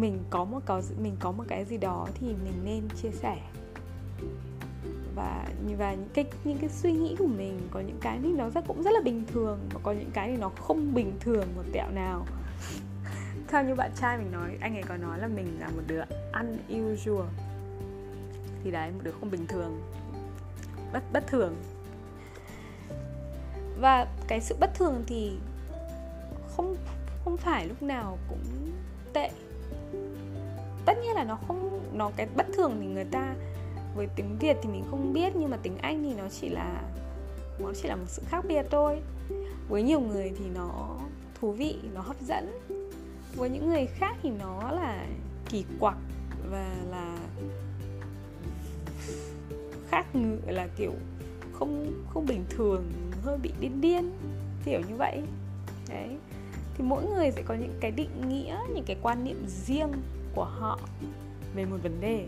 mình 0.00 0.24
có 0.30 0.44
một 0.44 0.60
có 0.66 0.82
mình 1.02 1.16
có 1.20 1.32
một 1.32 1.44
cái 1.48 1.64
gì 1.64 1.76
đó 1.76 2.08
thì 2.14 2.26
mình 2.26 2.64
nên 2.64 2.88
chia 3.02 3.10
sẻ. 3.10 3.36
Và 5.14 5.48
và 5.78 5.94
những 5.94 6.08
cái 6.14 6.24
những 6.44 6.58
cái 6.58 6.70
suy 6.70 6.92
nghĩ 6.92 7.16
của 7.18 7.26
mình, 7.26 7.68
có 7.70 7.80
những 7.80 7.98
cái 8.00 8.18
thì 8.22 8.32
nó 8.32 8.50
rất, 8.50 8.64
cũng 8.66 8.82
rất 8.82 8.90
là 8.90 9.00
bình 9.04 9.24
thường, 9.32 9.58
và 9.74 9.80
có 9.82 9.92
những 9.92 10.10
cái 10.12 10.28
thì 10.28 10.36
nó 10.36 10.48
không 10.48 10.94
bình 10.94 11.12
thường 11.20 11.46
một 11.56 11.62
tẹo 11.72 11.90
nào. 11.90 12.26
Theo 13.48 13.64
như 13.64 13.74
bạn 13.74 13.90
trai 14.00 14.18
mình 14.18 14.32
nói, 14.32 14.56
anh 14.60 14.76
ấy 14.76 14.82
có 14.82 14.96
nói 14.96 15.18
là 15.18 15.28
mình 15.28 15.56
là 15.60 15.68
một 15.68 15.82
đứa 15.86 16.02
unusual. 16.68 17.26
Thì 18.64 18.70
đấy, 18.70 18.90
một 18.90 19.00
đứa 19.02 19.12
không 19.20 19.30
bình 19.30 19.46
thường. 19.46 19.82
Bất 20.92 21.02
bất 21.12 21.26
thường. 21.26 21.56
Và 23.80 24.06
cái 24.28 24.40
sự 24.40 24.56
bất 24.60 24.74
thường 24.74 25.04
thì 25.06 25.38
không 26.56 26.76
không 27.24 27.36
phải 27.36 27.66
lúc 27.66 27.82
nào 27.82 28.18
cũng 28.28 28.72
tệ 29.12 29.30
tất 30.88 30.98
nhiên 31.02 31.14
là 31.14 31.24
nó 31.24 31.38
không, 31.48 31.80
nó 31.94 32.10
cái 32.16 32.26
bất 32.36 32.46
thường 32.56 32.76
thì 32.80 32.86
người 32.86 33.04
ta 33.04 33.34
với 33.96 34.08
tiếng 34.16 34.36
việt 34.38 34.56
thì 34.62 34.68
mình 34.68 34.84
không 34.90 35.12
biết, 35.12 35.32
nhưng 35.36 35.50
mà 35.50 35.58
tiếng 35.62 35.78
anh 35.78 36.02
thì 36.02 36.14
nó 36.14 36.28
chỉ 36.28 36.48
là, 36.48 36.82
nó 37.58 37.72
chỉ 37.82 37.88
là 37.88 37.96
một 37.96 38.04
sự 38.06 38.22
khác 38.28 38.44
biệt 38.48 38.66
thôi. 38.70 39.00
Với 39.68 39.82
nhiều 39.82 40.00
người 40.00 40.32
thì 40.38 40.44
nó 40.54 40.96
thú 41.40 41.52
vị, 41.52 41.78
nó 41.94 42.00
hấp 42.00 42.20
dẫn. 42.20 42.58
Với 43.36 43.50
những 43.50 43.68
người 43.68 43.86
khác 43.86 44.16
thì 44.22 44.30
nó 44.30 44.70
là 44.70 45.06
kỳ 45.48 45.64
quặc 45.80 45.96
và 46.50 46.76
là 46.90 47.18
khác 49.90 50.06
ngự, 50.14 50.38
là 50.46 50.68
kiểu 50.76 50.92
không 51.52 51.92
không 52.10 52.26
bình 52.26 52.44
thường, 52.50 52.84
hơi 53.22 53.38
bị 53.38 53.52
điên 53.60 53.80
điên, 53.80 54.12
kiểu 54.64 54.80
như 54.88 54.96
vậy. 54.96 55.22
Đấy. 55.88 56.16
Thì 56.74 56.84
mỗi 56.84 57.04
người 57.06 57.30
sẽ 57.30 57.42
có 57.42 57.54
những 57.54 57.74
cái 57.80 57.90
định 57.90 58.28
nghĩa, 58.28 58.58
những 58.74 58.84
cái 58.84 58.96
quan 59.02 59.24
niệm 59.24 59.44
riêng 59.46 59.92
của 60.38 60.44
họ 60.44 60.78
về 61.54 61.64
một 61.64 61.76
vấn 61.82 62.00
đề. 62.00 62.26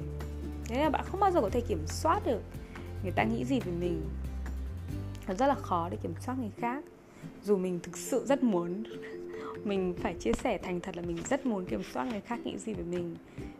Thế 0.65 0.81
là 0.81 0.91
bạn 0.91 1.05
không 1.05 1.21
bao 1.21 1.31
giờ 1.31 1.41
có 1.41 1.51
thể 1.51 1.61
kiểm 1.61 1.87
soát 1.87 2.27
được 2.27 2.41
người 3.03 3.13
ta 3.13 3.25
nghĩ 3.25 3.45
gì 3.45 3.61
về 3.61 3.73
mình. 3.81 4.03
Nó 5.29 5.35
rất 5.35 5.47
là 5.47 5.55
khó 5.55 5.89
để 5.91 5.97
kiểm 6.03 6.15
soát 6.21 6.39
người 6.39 6.51
khác. 6.57 6.85
Dù 7.45 7.57
mình 7.57 7.81
thực 7.83 7.97
sự 7.97 8.27
rất 8.27 8.43
muốn 8.43 8.83
mình 9.65 9.95
phải 9.99 10.15
chia 10.15 10.33
sẻ 10.33 10.59
thành 10.59 10.81
thật 10.81 10.97
là 10.97 11.03
mình 11.03 11.17
rất 11.29 11.47
muốn 11.47 11.67
kiểm 11.67 11.83
soát 11.93 12.05
người 12.05 12.21
khác 12.21 12.41
nghĩ 12.45 12.59
gì 12.59 12.75
về 12.75 12.85
mình. 12.85 13.17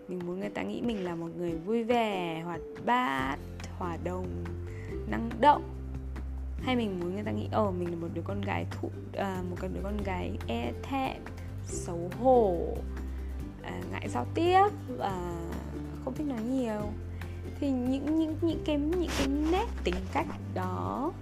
Mình 0.09 0.21
muốn 0.27 0.41
người 0.41 0.51
ta 0.51 0.63
nghĩ 0.63 0.81
mình 0.81 1.05
là 1.05 1.15
một 1.15 1.29
người 1.37 1.53
vui 1.53 1.85
vẻ 1.85 2.43
hoạt 2.45 2.61
bát 2.85 3.37
hòa 3.79 3.97
đồng 4.05 4.27
năng 5.11 5.31
động. 5.41 5.63
Hay 6.63 6.77
mình 6.77 7.01
muốn 7.01 7.15
người 7.15 7.25
ta 7.25 7.31
nghĩ 7.31 7.49
ờ 7.53 7.63
oh, 7.63 7.75
mình 7.75 7.91
là 7.91 7.97
một 7.97 8.09
đứa 8.15 8.23
con 8.25 8.41
gái 8.41 8.67
thụ 8.71 8.91
à, 9.13 9.43
một 9.51 9.57
cái 9.61 9.71
đứa 9.75 9.81
con 9.83 10.03
gái 10.05 10.39
e 10.47 10.73
thẹn 10.83 11.17
xấu 11.67 12.11
hổ 12.21 12.77
à, 13.63 13.81
ngại 13.91 14.09
giao 14.09 14.27
tiếp 14.35 14.67
và 14.89 15.37
không 16.05 16.15
thích 16.15 16.27
nói 16.27 16.43
nhiều. 16.43 16.81
Thì 17.61 17.71
những 17.71 18.19
những 18.19 18.37
những 18.43 18.63
cái 18.65 18.77
những 18.77 19.11
cái 19.19 19.29
nét 19.53 19.67
tính 19.85 19.95
cách 20.13 20.27
đó 20.55 21.13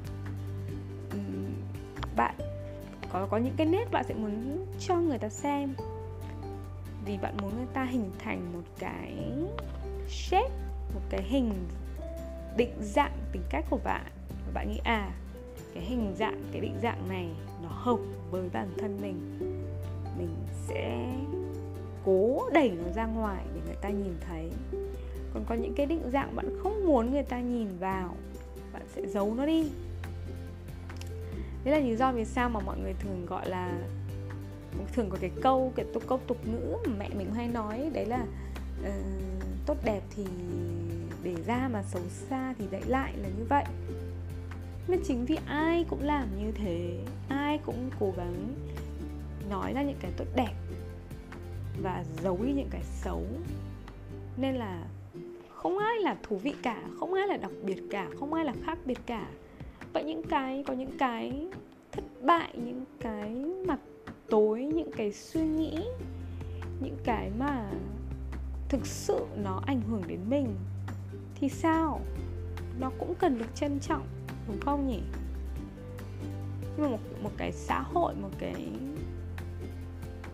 bạn 2.17 2.35
có 3.13 3.27
có 3.31 3.37
những 3.37 3.55
cái 3.57 3.67
nét 3.67 3.91
bạn 3.91 4.05
sẽ 4.09 4.15
muốn 4.15 4.67
cho 4.79 4.97
người 4.97 5.19
ta 5.19 5.29
xem. 5.29 5.75
Vì 7.05 7.19
bạn 7.23 7.37
muốn 7.43 7.57
người 7.57 7.67
ta 7.75 7.85
hình 7.85 8.11
thành 8.19 8.53
một 8.53 8.63
cái 8.79 9.15
shape 10.09 10.55
một 10.95 11.01
cái 11.11 11.23
hình 11.23 11.55
định 12.57 12.75
dạng 12.81 13.19
tính 13.33 13.43
cách 13.51 13.65
của 13.71 13.79
bạn. 13.85 14.07
Và 14.29 14.53
bạn 14.55 14.71
nghĩ 14.71 14.81
à 14.85 15.11
cái 15.75 15.85
hình 15.85 16.15
dạng 16.19 16.43
cái 16.53 16.61
định 16.61 16.79
dạng 16.83 17.09
này 17.09 17.29
nó 17.63 17.69
hợp 17.69 17.99
với 18.31 18.49
bản 18.53 18.69
thân 18.79 18.99
mình. 19.01 19.39
Mình 20.19 20.37
sẽ 20.69 21.07
đẩy 22.53 22.71
nó 22.71 22.93
ra 22.93 23.07
ngoài 23.07 23.45
để 23.55 23.61
người 23.67 23.77
ta 23.81 23.89
nhìn 23.89 24.15
thấy. 24.21 24.51
Còn 25.35 25.45
có 25.49 25.55
những 25.55 25.75
cái 25.75 25.87
định 25.87 26.03
dạng 26.13 26.37
bạn 26.37 26.59
không 26.63 26.87
muốn 26.87 27.13
người 27.13 27.23
ta 27.23 27.41
nhìn 27.41 27.69
vào 27.81 28.17
bạn 28.73 28.83
sẽ 28.95 29.07
giấu 29.07 29.35
nó 29.35 29.47
đi. 29.47 29.71
Đấy 31.65 31.81
là 31.81 31.89
lý 31.89 31.97
do 31.97 32.13
vì 32.13 32.25
sao 32.25 32.49
mà 32.49 32.61
mọi 32.61 32.79
người 32.79 32.95
thường 33.01 33.27
gọi 33.27 33.49
là 33.49 33.79
thường 34.93 35.11
có 35.11 35.19
cái 35.21 35.31
câu 35.43 35.73
cái 35.77 35.87
tục 35.95 36.03
câu 36.09 36.21
tục 36.27 36.47
ngữ 36.47 36.77
mà 36.87 36.93
mẹ 36.99 37.09
mình 37.19 37.35
hay 37.35 37.49
nói 37.49 37.91
đấy 37.93 38.07
là 38.07 38.25
uh, 38.81 38.95
tốt 39.67 39.77
đẹp 39.85 40.01
thì 40.17 40.25
để 41.23 41.35
ra 41.47 41.69
mà 41.73 41.83
xấu 41.83 42.03
xa 42.09 42.55
thì 42.59 42.65
đẩy 42.71 42.83
lại 42.87 43.13
là 43.17 43.29
như 43.29 43.45
vậy. 43.49 43.65
Nên 44.89 45.01
chính 45.05 45.25
vì 45.25 45.39
ai 45.47 45.85
cũng 45.89 46.03
làm 46.03 46.29
như 46.39 46.53
thế 46.53 46.99
ai 47.29 47.59
cũng 47.67 47.91
cố 48.01 48.13
gắng 48.17 48.55
nói 49.51 49.73
ra 49.73 49.83
những 49.83 49.99
cái 50.01 50.11
tốt 50.17 50.25
đẹp 50.37 50.53
và 51.83 52.05
giấu 52.23 52.39
đi 52.43 52.53
những 52.53 52.69
cái 52.71 52.83
xấu. 52.83 53.23
Nên 54.37 54.55
là 54.55 54.85
không 55.55 55.79
ai 55.79 55.99
là 56.01 56.17
thú 56.23 56.37
vị 56.37 56.55
cả 56.63 56.83
không 57.01 57.15
ai 57.15 57.27
là 57.27 57.37
đặc 57.37 57.51
biệt 57.63 57.83
cả 57.91 58.09
không 58.21 58.35
ai 58.35 58.45
là 58.45 58.55
khác 58.65 58.79
biệt 58.85 58.99
cả. 59.07 59.29
Vậy 59.93 60.05
những 60.05 60.23
cái 60.23 60.65
có 60.67 60.75
những 60.75 60.99
cái 60.99 61.49
thất 61.93 62.05
bại 62.23 62.55
những 62.65 62.85
cái 63.01 63.31
mặt 63.67 63.79
tối 64.31 64.65
những 64.65 64.91
cái 64.97 65.13
suy 65.13 65.41
nghĩ 65.41 65.83
những 66.81 66.97
cái 67.05 67.31
mà 67.39 67.71
thực 68.69 68.87
sự 68.87 69.27
nó 69.37 69.63
ảnh 69.67 69.81
hưởng 69.91 70.03
đến 70.07 70.21
mình 70.29 70.55
thì 71.35 71.49
sao? 71.49 72.01
Nó 72.81 72.91
cũng 72.99 73.15
cần 73.15 73.39
được 73.39 73.55
trân 73.55 73.81
trọng 73.81 74.07
đúng 74.49 74.61
không 74.61 74.87
nhỉ? 74.87 75.01
Nhưng 76.77 76.83
mà 76.83 76.89
một, 76.89 76.99
một 77.23 77.31
cái 77.37 77.53
xã 77.53 77.81
hội 77.81 78.15
một 78.15 78.31
cái 78.39 78.69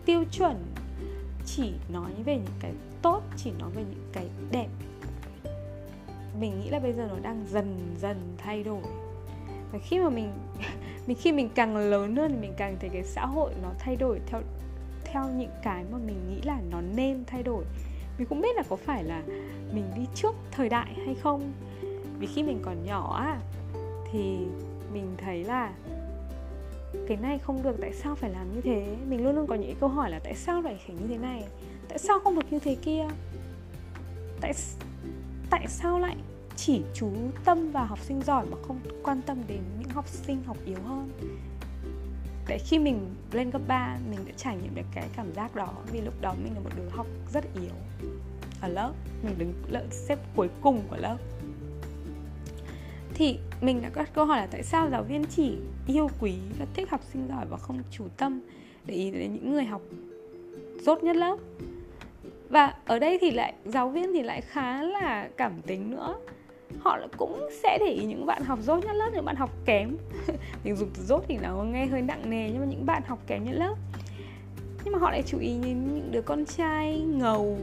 tiêu 0.05 0.23
chuẩn 0.31 0.55
chỉ 1.45 1.73
nói 1.89 2.11
về 2.25 2.35
những 2.35 2.55
cái 2.59 2.71
tốt, 3.01 3.21
chỉ 3.37 3.51
nói 3.59 3.69
về 3.75 3.83
những 3.89 4.09
cái 4.13 4.27
đẹp. 4.51 4.67
Mình 6.39 6.59
nghĩ 6.59 6.69
là 6.69 6.79
bây 6.79 6.93
giờ 6.93 7.07
nó 7.09 7.19
đang 7.21 7.45
dần 7.49 7.95
dần 7.99 8.17
thay 8.37 8.63
đổi. 8.63 8.83
Và 9.71 9.79
khi 9.83 9.99
mà 9.99 10.09
mình 10.09 10.31
mình, 11.07 11.17
khi 11.21 11.31
mình 11.31 11.49
càng 11.55 11.77
lớn 11.77 12.15
hơn 12.15 12.31
thì 12.31 12.37
mình 12.41 12.53
càng 12.57 12.77
thấy 12.79 12.89
cái 12.89 13.03
xã 13.03 13.25
hội 13.25 13.51
nó 13.61 13.69
thay 13.79 13.95
đổi 13.95 14.19
theo 14.27 14.41
theo 15.03 15.29
những 15.37 15.51
cái 15.63 15.85
mà 15.91 15.97
mình 15.97 16.29
nghĩ 16.29 16.41
là 16.41 16.59
nó 16.71 16.81
nên 16.81 17.23
thay 17.27 17.43
đổi. 17.43 17.63
Mình 18.17 18.27
cũng 18.27 18.41
biết 18.41 18.55
là 18.55 18.63
có 18.69 18.75
phải 18.75 19.03
là 19.03 19.23
mình 19.73 19.83
đi 19.95 20.01
trước 20.15 20.35
thời 20.51 20.69
đại 20.69 20.93
hay 21.05 21.15
không. 21.15 21.51
Vì 22.19 22.27
khi 22.27 22.43
mình 22.43 22.59
còn 22.65 22.85
nhỏ 22.85 23.17
á, 23.17 23.39
thì 24.11 24.37
mình 24.93 25.15
thấy 25.17 25.43
là 25.43 25.73
cái 27.07 27.17
này 27.17 27.39
không 27.39 27.63
được, 27.63 27.75
tại 27.81 27.93
sao 27.93 28.15
phải 28.15 28.29
làm 28.29 28.55
như 28.55 28.61
thế? 28.61 28.95
Mình 29.09 29.23
luôn 29.23 29.35
luôn 29.35 29.47
có 29.47 29.55
những 29.55 29.75
câu 29.79 29.89
hỏi 29.89 30.11
là 30.11 30.19
tại 30.19 30.35
sao 30.35 30.61
lại 30.61 30.79
phải 30.87 30.95
như 30.95 31.07
thế 31.07 31.17
này? 31.17 31.43
Tại 31.89 31.99
sao 31.99 32.19
không 32.19 32.35
được 32.35 32.51
như 32.51 32.59
thế 32.59 32.75
kia? 32.75 33.07
Tại 34.41 34.53
tại 35.49 35.67
sao 35.67 35.99
lại 35.99 36.15
chỉ 36.55 36.81
chú 36.93 37.09
tâm 37.45 37.71
vào 37.71 37.85
học 37.85 37.99
sinh 37.99 38.21
giỏi 38.21 38.45
mà 38.45 38.57
không 38.67 38.79
quan 39.03 39.21
tâm 39.21 39.37
đến 39.47 39.59
những 39.79 39.89
học 39.89 40.07
sinh 40.07 40.43
học 40.45 40.57
yếu 40.65 40.77
hơn? 40.85 41.09
Tại 42.47 42.59
khi 42.59 42.79
mình 42.79 43.15
lên 43.31 43.51
cấp 43.51 43.61
3 43.67 43.97
mình 44.09 44.19
đã 44.25 44.31
trải 44.37 44.57
nghiệm 44.57 44.75
được 44.75 44.85
cái 44.93 45.07
cảm 45.15 45.33
giác 45.33 45.55
đó, 45.55 45.73
vì 45.91 46.01
lúc 46.01 46.13
đó 46.21 46.35
mình 46.43 46.53
là 46.53 46.59
một 46.59 46.69
đứa 46.77 46.89
học 46.89 47.07
rất 47.33 47.43
yếu 47.53 47.73
ở 48.61 48.67
lớp. 48.67 48.91
Mình 49.23 49.35
đứng, 49.37 49.53
lớp 49.67 49.85
xếp 49.91 50.19
cuối 50.35 50.49
cùng 50.61 50.81
của 50.89 50.97
lớp 50.97 51.17
thì 53.15 53.39
mình 53.61 53.81
đã 53.81 53.89
có 53.89 54.03
câu 54.13 54.25
hỏi 54.25 54.37
là 54.37 54.47
tại 54.51 54.63
sao 54.63 54.89
giáo 54.89 55.03
viên 55.03 55.25
chỉ 55.25 55.57
yêu 55.87 56.09
quý 56.19 56.33
và 56.59 56.65
thích 56.73 56.89
học 56.89 57.01
sinh 57.13 57.27
giỏi 57.27 57.45
và 57.49 57.57
không 57.57 57.79
chủ 57.91 58.03
tâm 58.17 58.41
để 58.85 58.95
ý 58.95 59.11
đến 59.11 59.33
những 59.33 59.53
người 59.53 59.65
học 59.65 59.81
dốt 60.81 61.03
nhất 61.03 61.15
lớp? 61.15 61.37
Và 62.49 62.73
ở 62.85 62.99
đây 62.99 63.17
thì 63.21 63.31
lại, 63.31 63.53
giáo 63.65 63.89
viên 63.89 64.13
thì 64.13 64.21
lại 64.21 64.41
khá 64.41 64.81
là 64.83 65.29
cảm 65.37 65.61
tính 65.61 65.91
nữa. 65.91 66.15
Họ 66.79 66.99
cũng 67.17 67.49
sẽ 67.63 67.77
để 67.79 67.91
ý 67.91 68.05
những 68.05 68.25
bạn 68.25 68.43
học 68.43 68.59
dốt 68.61 68.85
nhất 68.85 68.95
lớp, 68.95 69.09
những 69.13 69.25
bạn 69.25 69.35
học 69.35 69.51
kém. 69.65 69.97
Mình 70.63 70.75
dùng 70.75 70.89
từ 70.97 71.03
dốt 71.03 71.23
thì 71.27 71.37
nó 71.37 71.63
nghe 71.63 71.85
hơi 71.85 72.01
nặng 72.01 72.29
nề, 72.29 72.49
nhưng 72.49 72.59
mà 72.59 72.65
những 72.65 72.85
bạn 72.85 73.01
học 73.07 73.19
kém 73.27 73.43
nhất 73.43 73.55
lớp. 73.55 73.75
Nhưng 74.83 74.93
mà 74.93 74.99
họ 74.99 75.11
lại 75.11 75.23
chú 75.25 75.39
ý 75.39 75.49
đến 75.63 75.93
những 75.93 76.11
đứa 76.11 76.21
con 76.21 76.45
trai 76.45 76.99
ngầu, 76.99 77.57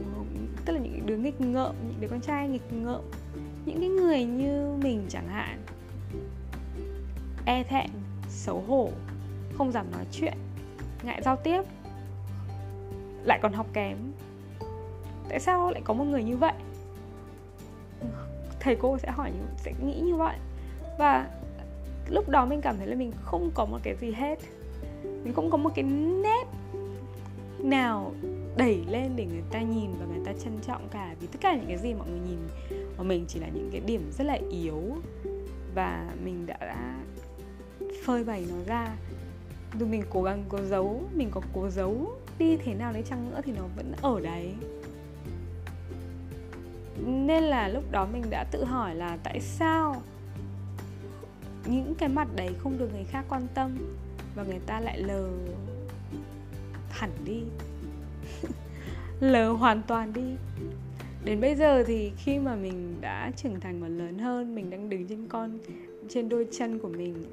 tức 0.65 0.73
là 0.73 0.79
những 0.79 1.05
đứa 1.05 1.17
nghịch 1.17 1.41
ngợm, 1.41 1.75
những 1.87 2.01
đứa 2.01 2.07
con 2.07 2.21
trai 2.21 2.47
nghịch 2.47 2.73
ngợm 2.73 3.01
những 3.65 3.79
cái 3.79 3.89
người 3.89 4.23
như 4.23 4.77
mình 4.83 5.05
chẳng 5.09 5.27
hạn. 5.27 5.59
E 7.45 7.63
thẹn, 7.63 7.89
xấu 8.29 8.63
hổ, 8.67 8.89
không 9.57 9.71
dám 9.71 9.91
nói 9.91 10.05
chuyện, 10.11 10.33
ngại 11.03 11.21
giao 11.25 11.35
tiếp, 11.35 11.61
lại 13.23 13.39
còn 13.41 13.53
học 13.53 13.67
kém. 13.73 13.97
Tại 15.29 15.39
sao 15.39 15.71
lại 15.71 15.81
có 15.85 15.93
một 15.93 16.03
người 16.03 16.23
như 16.23 16.37
vậy? 16.37 16.53
Thầy 18.59 18.75
cô 18.75 18.97
sẽ 18.97 19.11
hỏi, 19.11 19.31
sẽ 19.57 19.73
nghĩ 19.85 19.99
như 19.99 20.15
vậy. 20.15 20.35
Và 20.99 21.29
lúc 22.09 22.29
đó 22.29 22.45
mình 22.45 22.61
cảm 22.61 22.77
thấy 22.77 22.87
là 22.87 22.95
mình 22.95 23.11
không 23.21 23.51
có 23.53 23.65
một 23.65 23.79
cái 23.83 23.95
gì 23.95 24.11
hết. 24.11 24.39
Mình 25.03 25.33
không 25.33 25.51
có 25.51 25.57
một 25.57 25.71
cái 25.75 25.83
nét 26.23 26.43
nào 27.59 28.13
đẩy 28.57 28.83
lên 28.89 29.11
để 29.15 29.25
người 29.25 29.43
ta 29.51 29.61
nhìn 29.61 29.91
và 29.99 30.05
người 30.05 30.25
ta 30.25 30.31
trân 30.43 30.59
trọng 30.67 30.87
cả. 30.89 31.15
Vì 31.19 31.27
tất 31.27 31.39
cả 31.41 31.55
những 31.55 31.67
cái 31.67 31.77
gì 31.77 31.93
mọi 31.93 32.07
người 32.09 32.19
nhìn 32.19 32.39
của 32.97 33.03
mình 33.03 33.25
chỉ 33.27 33.39
là 33.39 33.47
những 33.47 33.69
cái 33.71 33.81
điểm 33.81 34.11
rất 34.17 34.23
là 34.23 34.37
yếu 34.49 34.81
và 35.75 36.13
mình 36.23 36.45
đã 36.45 36.97
phơi 38.05 38.23
bày 38.23 38.45
nó 38.49 38.55
ra. 38.67 38.95
Dù 39.79 39.85
mình 39.85 40.03
cố 40.09 40.23
gắng 40.23 40.43
cố 40.49 40.57
giấu, 40.61 41.03
mình 41.13 41.29
có 41.31 41.41
cố 41.53 41.69
giấu 41.69 42.17
đi 42.39 42.57
thế 42.57 42.73
nào 42.73 42.93
đấy 42.93 43.03
chăng 43.09 43.31
nữa 43.31 43.41
thì 43.43 43.51
nó 43.51 43.63
vẫn 43.75 43.93
ở 44.01 44.19
đấy. 44.19 44.53
Nên 47.05 47.43
là 47.43 47.67
lúc 47.67 47.91
đó 47.91 48.07
mình 48.13 48.23
đã 48.29 48.45
tự 48.51 48.63
hỏi 48.63 48.95
là 48.95 49.17
tại 49.23 49.39
sao 49.39 50.01
những 51.65 51.95
cái 51.95 52.09
mặt 52.09 52.27
đấy 52.35 52.49
không 52.59 52.77
được 52.77 52.93
người 52.93 53.03
khác 53.03 53.25
quan 53.29 53.47
tâm 53.53 53.77
và 54.35 54.43
người 54.43 54.59
ta 54.65 54.79
lại 54.79 54.99
lờ 54.99 55.29
hẳn 56.89 57.09
đi, 57.25 57.43
lờ 59.19 59.51
hoàn 59.51 59.81
toàn 59.81 60.13
đi 60.13 60.35
đến 61.25 61.41
bây 61.41 61.55
giờ 61.55 61.83
thì 61.83 62.11
khi 62.17 62.39
mà 62.39 62.55
mình 62.55 62.95
đã 63.01 63.31
trưởng 63.35 63.59
thành 63.59 63.81
và 63.81 63.87
lớn 63.87 64.19
hơn 64.19 64.55
mình 64.55 64.69
đang 64.69 64.89
đứng 64.89 65.07
trên 65.07 65.27
con 65.27 65.59
trên 66.09 66.29
đôi 66.29 66.47
chân 66.51 66.79
của 66.79 66.89
mình 66.89 67.23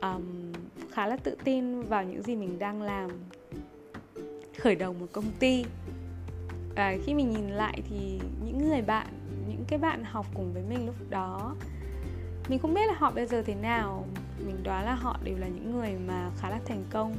um, 0.00 0.52
khá 0.90 1.06
là 1.06 1.16
tự 1.16 1.36
tin 1.44 1.82
vào 1.82 2.04
những 2.04 2.22
gì 2.22 2.36
mình 2.36 2.58
đang 2.58 2.82
làm. 2.82 3.10
Khởi 4.58 4.74
đầu 4.74 4.92
một 4.92 5.06
công 5.12 5.30
ty. 5.38 5.64
Và 6.76 6.96
khi 7.04 7.14
mình 7.14 7.30
nhìn 7.30 7.48
lại 7.48 7.82
thì 7.90 8.20
những 8.44 8.68
người 8.68 8.82
bạn 8.82 9.06
những 9.48 9.64
cái 9.68 9.78
bạn 9.78 10.04
học 10.04 10.26
cùng 10.34 10.52
với 10.52 10.62
mình 10.68 10.86
lúc 10.86 10.94
đó 11.10 11.54
mình 12.48 12.58
không 12.58 12.74
biết 12.74 12.86
là 12.86 12.94
họ 12.98 13.10
bây 13.10 13.26
giờ 13.26 13.42
thế 13.42 13.54
nào. 13.54 14.06
Mình 14.46 14.56
đoán 14.64 14.84
là 14.84 14.94
họ 14.94 15.18
đều 15.24 15.38
là 15.38 15.46
những 15.46 15.72
người 15.72 15.90
mà 16.06 16.30
khá 16.38 16.50
là 16.50 16.60
thành 16.66 16.84
công 16.90 17.14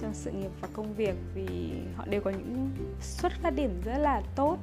trong 0.00 0.14
sự 0.14 0.30
nghiệp 0.30 0.50
và 0.60 0.68
công 0.72 0.94
việc 0.94 1.14
vì 1.34 1.72
họ 1.96 2.04
đều 2.06 2.20
có 2.20 2.30
những 2.30 2.70
xuất 3.00 3.32
phát 3.42 3.50
điểm 3.50 3.80
rất 3.84 3.98
là 3.98 4.22
tốt. 4.36 4.58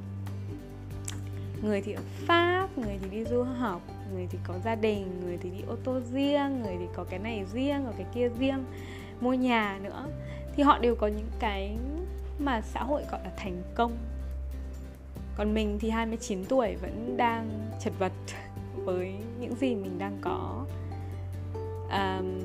Người 1.62 1.82
thì 1.82 1.92
ở 1.92 2.02
pháp 2.26 2.78
người 2.78 2.98
thì 3.02 3.08
đi 3.10 3.24
du 3.24 3.42
học 3.42 3.82
người 4.12 4.26
thì 4.30 4.38
có 4.44 4.54
gia 4.64 4.74
đình 4.74 5.20
người 5.24 5.36
thì 5.36 5.50
đi 5.50 5.62
ô 5.68 5.76
tô 5.84 6.00
riêng 6.12 6.62
người 6.62 6.76
thì 6.78 6.86
có 6.94 7.04
cái 7.04 7.18
này 7.18 7.44
riêng 7.52 7.82
có 7.86 7.92
cái 7.96 8.06
kia 8.14 8.28
riêng 8.38 8.64
mua 9.20 9.34
nhà 9.34 9.78
nữa. 9.82 10.08
Thì 10.56 10.62
họ 10.62 10.78
đều 10.78 10.94
có 10.94 11.06
những 11.06 11.30
cái 11.38 11.76
mà 12.38 12.60
xã 12.60 12.82
hội 12.82 13.02
gọi 13.10 13.20
là 13.24 13.30
thành 13.36 13.62
công. 13.74 13.96
Còn 15.36 15.54
mình 15.54 15.78
thì 15.80 15.90
29 15.90 16.44
tuổi 16.44 16.76
vẫn 16.76 17.16
đang 17.16 17.70
chật 17.80 17.92
vật 17.98 18.12
với 18.84 19.14
những 19.40 19.54
gì 19.54 19.74
mình 19.74 19.98
đang 19.98 20.18
có. 20.20 20.64
Um, 21.90 22.40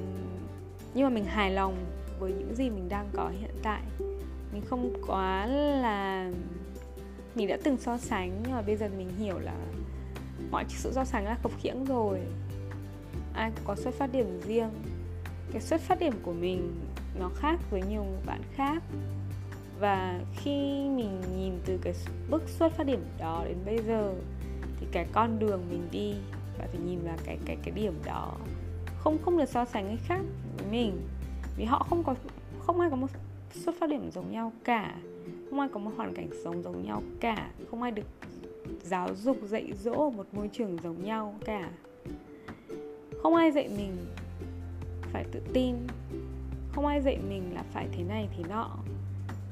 nhưng 0.93 1.03
mà 1.03 1.09
mình 1.09 1.25
hài 1.25 1.51
lòng 1.51 1.75
với 2.19 2.31
những 2.31 2.55
gì 2.55 2.69
mình 2.69 2.89
đang 2.89 3.09
có 3.13 3.31
hiện 3.39 3.55
tại. 3.63 3.81
Mình 4.53 4.61
không 4.69 4.93
quá 5.07 5.45
là, 5.45 6.31
mình 7.35 7.47
đã 7.47 7.57
từng 7.63 7.77
so 7.77 7.97
sánh, 7.97 8.39
nhưng 8.43 8.51
mà 8.51 8.61
bây 8.61 8.75
giờ 8.75 8.89
mình 8.97 9.09
hiểu 9.17 9.39
là 9.39 9.55
mọi 10.51 10.65
sự 10.69 10.91
so 10.93 11.05
sánh 11.05 11.25
là 11.25 11.37
khập 11.43 11.51
khiễng 11.61 11.85
rồi. 11.85 12.19
Ai 13.33 13.51
cũng 13.55 13.65
có 13.65 13.75
xuất 13.75 13.93
phát 13.93 14.11
điểm 14.11 14.41
riêng. 14.41 14.69
Cái 15.51 15.61
xuất 15.61 15.81
phát 15.81 15.99
điểm 15.99 16.13
của 16.23 16.33
mình 16.33 16.75
nó 17.19 17.29
khác 17.35 17.59
với 17.71 17.81
nhiều 17.89 18.05
bạn 18.25 18.41
khác. 18.55 18.83
Và 19.79 20.19
khi 20.35 20.89
mình 20.89 21.21
nhìn 21.37 21.53
từ 21.65 21.79
cái 21.83 21.93
bước 22.29 22.43
xuất 22.47 22.73
phát 22.73 22.83
điểm 22.83 23.05
đó 23.19 23.43
đến 23.45 23.57
bây 23.65 23.77
giờ, 23.77 24.13
thì 24.79 24.87
cái 24.91 25.05
con 25.13 25.39
đường 25.39 25.61
mình 25.69 25.87
đi 25.91 26.13
và 26.57 26.65
phải 26.71 26.81
nhìn 26.85 26.99
vào 27.05 27.17
cái 27.25 27.37
cái 27.45 27.57
cái 27.63 27.71
điểm 27.75 27.93
đó 28.05 28.33
không 29.03 29.17
không 29.25 29.37
được 29.37 29.49
so 29.49 29.65
sánh 29.65 29.87
với 29.87 29.97
khác 30.07 30.21
với 30.57 30.67
mình 30.71 31.01
vì 31.57 31.65
họ 31.65 31.85
không 31.89 32.03
có, 32.03 32.15
không 32.59 32.79
ai 32.79 32.89
có 32.89 32.95
một 32.95 33.07
xuất 33.51 33.75
phát 33.79 33.89
điểm 33.89 34.11
giống 34.11 34.31
nhau 34.31 34.51
cả. 34.63 34.95
Không 35.49 35.59
ai 35.59 35.69
có 35.73 35.79
một 35.79 35.91
hoàn 35.97 36.13
cảnh 36.13 36.29
sống 36.43 36.63
giống 36.63 36.85
nhau 36.85 37.01
cả. 37.19 37.51
Không 37.71 37.81
ai 37.81 37.91
được 37.91 38.05
giáo 38.83 39.15
dục, 39.15 39.37
dạy 39.43 39.73
dỗ 39.83 39.91
ở 39.91 40.09
một 40.09 40.27
môi 40.31 40.49
trường 40.53 40.77
giống 40.83 41.03
nhau 41.03 41.35
cả. 41.45 41.71
Không 43.23 43.35
ai 43.35 43.51
dạy 43.51 43.69
mình 43.77 43.95
phải 45.01 45.25
tự 45.31 45.39
tin. 45.53 45.75
Không 46.71 46.85
ai 46.85 47.01
dạy 47.01 47.19
mình 47.29 47.53
là 47.53 47.63
phải 47.73 47.87
thế 47.91 48.03
này, 48.03 48.27
thế 48.37 48.43
nọ. 48.49 48.69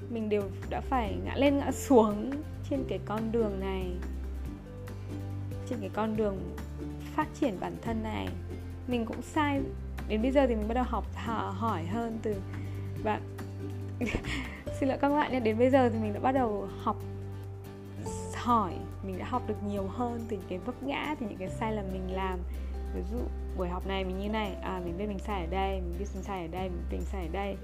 Mình 0.10 0.30
đều 0.30 0.44
đã 0.70 0.82
phải 0.82 1.18
ngã 1.26 1.36
lên, 1.36 1.58
ngã 1.58 1.72
xuống 1.72 2.32
trên 2.70 2.84
cái 2.88 3.00
con 3.06 3.32
đường 3.32 3.60
này. 3.60 3.92
Trên 5.70 5.80
cái 5.80 5.90
con 5.94 6.18
đường 6.18 6.38
phát 7.16 7.28
triển 7.40 7.58
bản 7.60 7.76
thân 7.82 8.04
này. 8.04 8.28
Mình 8.88 9.06
cũng 9.06 9.22
sai 9.22 9.62
đến 10.08 10.22
bây 10.22 10.32
giờ 10.32 10.48
thì 10.48 10.56
mình 10.56 10.68
bắt 10.68 10.74
đầu 10.74 10.84
học 10.84 11.06
hỏi 11.52 11.86
hơn 11.86 12.20
từ 12.22 12.36
và 13.04 13.20
xin 14.80 14.90
lỗi 14.90 14.98
các 15.02 15.10
bạn 15.10 15.32
nhé, 15.32 15.40
đến 15.40 15.58
bây 15.58 15.70
giờ 15.70 15.90
thì 15.90 16.00
mình 16.00 16.14
đã 16.14 16.20
bắt 16.20 16.32
đầu 16.32 16.68
học, 16.84 16.98
hỏi. 18.36 18.74
Mình 19.04 19.18
đã 19.18 19.26
học 19.26 19.42
được 19.48 19.64
nhiều 19.68 19.88
hơn 19.88 20.20
từ 20.30 20.38
những 20.38 20.46
cái 20.50 20.60
vấp 20.60 20.84
ngã, 20.84 21.16
từ 21.20 21.26
những 21.30 21.38
cái 21.38 21.50
sai 21.50 21.74
lầm 21.74 21.86
mình 21.94 22.16
làm. 22.16 22.40
Ví 22.96 23.02
dụ, 23.12 23.18
buổi 23.58 23.70
học 23.70 23.88
này 23.88 24.04
mình 24.04 24.20
như 24.20 24.30
này 24.30 24.56
à 24.62 24.82
mình 24.86 24.98
biết 24.98 25.06
mình 25.08 25.20
sai 25.20 25.42
ở 25.42 25.48
đây, 25.52 25.82
mình 25.82 25.96
biết 26.00 26.06
mình 26.14 26.24
sai 26.24 26.42
ở 26.42 26.48
đây, 26.48 26.70
mình 26.70 26.82
biết 26.90 26.98
mình 26.98 27.06
sai 27.12 27.26
ở 27.26 27.32
đây. 27.32 27.56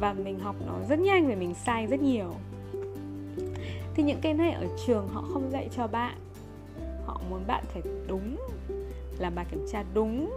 Và 0.00 0.12
mình 0.12 0.38
học 0.38 0.56
nó 0.66 0.74
rất 0.88 0.98
nhanh 0.98 1.26
vì 1.26 1.34
mình 1.34 1.54
sai 1.54 1.86
rất 1.86 2.00
nhiều. 2.00 2.34
Thì 3.94 4.02
những 4.02 4.20
cái 4.22 4.34
này 4.34 4.52
ở 4.52 4.66
trường 4.86 5.08
họ 5.08 5.24
không 5.32 5.50
dạy 5.50 5.68
cho 5.76 5.86
bạn. 5.86 6.18
Họ 7.06 7.20
muốn 7.30 7.46
bạn 7.46 7.64
phải 7.72 7.82
đúng, 8.08 8.36
làm 9.18 9.34
bài 9.34 9.46
kiểm 9.50 9.66
tra 9.72 9.84
đúng 9.94 10.30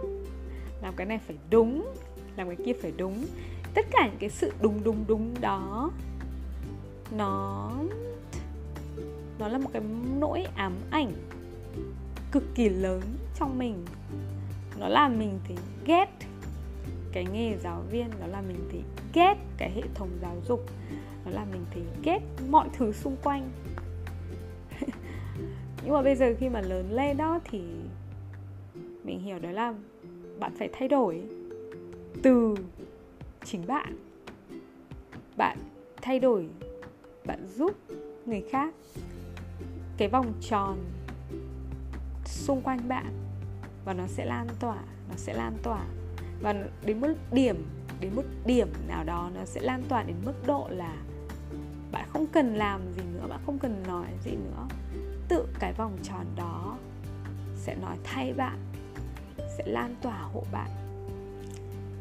làm 0.84 0.94
cái 0.96 1.06
này 1.06 1.18
phải 1.18 1.36
đúng, 1.50 1.94
làm 2.36 2.46
cái 2.46 2.56
kia 2.66 2.72
phải 2.82 2.92
đúng. 2.96 3.26
Tất 3.74 3.86
cả 3.90 4.06
những 4.06 4.18
cái 4.18 4.30
sự 4.30 4.52
đúng 4.60 4.84
đúng 4.84 5.04
đúng 5.08 5.34
đó, 5.40 5.90
nó 7.16 7.72
nó 9.38 9.48
là 9.48 9.58
một 9.58 9.70
cái 9.72 9.82
nỗi 10.18 10.44
ám 10.56 10.72
ảnh 10.90 11.12
cực 12.32 12.42
kỳ 12.54 12.68
lớn 12.68 13.02
trong 13.38 13.58
mình. 13.58 13.84
Nó 14.78 14.88
làm 14.88 15.18
mình 15.18 15.38
thì 15.48 15.54
ghét 15.86 16.06
cái 17.12 17.26
nghề 17.32 17.56
giáo 17.56 17.82
viên, 17.90 18.10
nó 18.20 18.26
làm 18.26 18.48
mình 18.48 18.68
thì 18.72 18.82
ghét 19.14 19.34
cái 19.56 19.70
hệ 19.70 19.82
thống 19.94 20.08
giáo 20.22 20.36
dục, 20.48 20.66
nó 21.24 21.30
làm 21.30 21.50
mình 21.50 21.64
thì 21.70 21.80
ghét 22.02 22.20
mọi 22.48 22.68
thứ 22.76 22.92
xung 22.92 23.16
quanh. 23.22 23.50
Nhưng 25.84 25.92
mà 25.92 26.02
bây 26.02 26.16
giờ 26.16 26.34
khi 26.38 26.48
mà 26.48 26.60
lớn 26.60 26.92
lên 26.92 27.16
đó 27.16 27.40
thì 27.44 27.62
mình 29.04 29.20
hiểu 29.20 29.38
đó 29.38 29.50
là 29.50 29.74
bạn 30.40 30.52
phải 30.58 30.68
thay 30.72 30.88
đổi 30.88 31.22
từ 32.22 32.54
chính 33.44 33.66
bạn. 33.66 33.96
Bạn 35.36 35.58
thay 36.02 36.18
đổi, 36.18 36.48
bạn 37.26 37.46
giúp 37.46 37.72
người 38.26 38.44
khác. 38.50 38.74
Cái 39.96 40.08
vòng 40.08 40.32
tròn 40.40 40.78
xung 42.24 42.60
quanh 42.62 42.88
bạn 42.88 43.12
và 43.84 43.94
nó 43.94 44.06
sẽ 44.06 44.24
lan 44.24 44.46
tỏa, 44.60 44.76
nó 45.08 45.16
sẽ 45.16 45.34
lan 45.34 45.56
tỏa. 45.62 45.84
Và 46.42 46.54
đến 46.84 47.00
một 47.00 47.08
điểm, 47.32 47.64
đến 48.00 48.14
một 48.16 48.24
điểm 48.46 48.68
nào 48.88 49.04
đó 49.04 49.30
nó 49.34 49.44
sẽ 49.44 49.60
lan 49.60 49.82
tỏa 49.88 50.02
đến 50.02 50.16
mức 50.24 50.46
độ 50.46 50.68
là 50.70 50.96
bạn 51.92 52.08
không 52.12 52.26
cần 52.26 52.54
làm 52.54 52.80
gì 52.96 53.02
nữa, 53.14 53.26
bạn 53.28 53.40
không 53.46 53.58
cần 53.58 53.82
nói 53.86 54.06
gì 54.24 54.30
nữa. 54.30 54.68
Tự 55.28 55.46
cái 55.60 55.72
vòng 55.72 55.96
tròn 56.02 56.26
đó 56.36 56.76
sẽ 57.56 57.74
nói 57.74 57.96
thay 58.04 58.32
bạn 58.32 58.58
sẽ 59.58 59.64
lan 59.66 59.94
tỏa 60.02 60.22
hộ 60.32 60.42
bạn. 60.52 60.70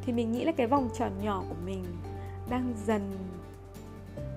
Thì 0.05 0.13
mình 0.13 0.31
nghĩ 0.31 0.43
là 0.43 0.51
cái 0.51 0.67
vòng 0.67 0.89
tròn 0.93 1.11
nhỏ 1.21 1.43
của 1.49 1.55
mình 1.65 1.85
đang 2.49 2.73
dần, 2.85 3.17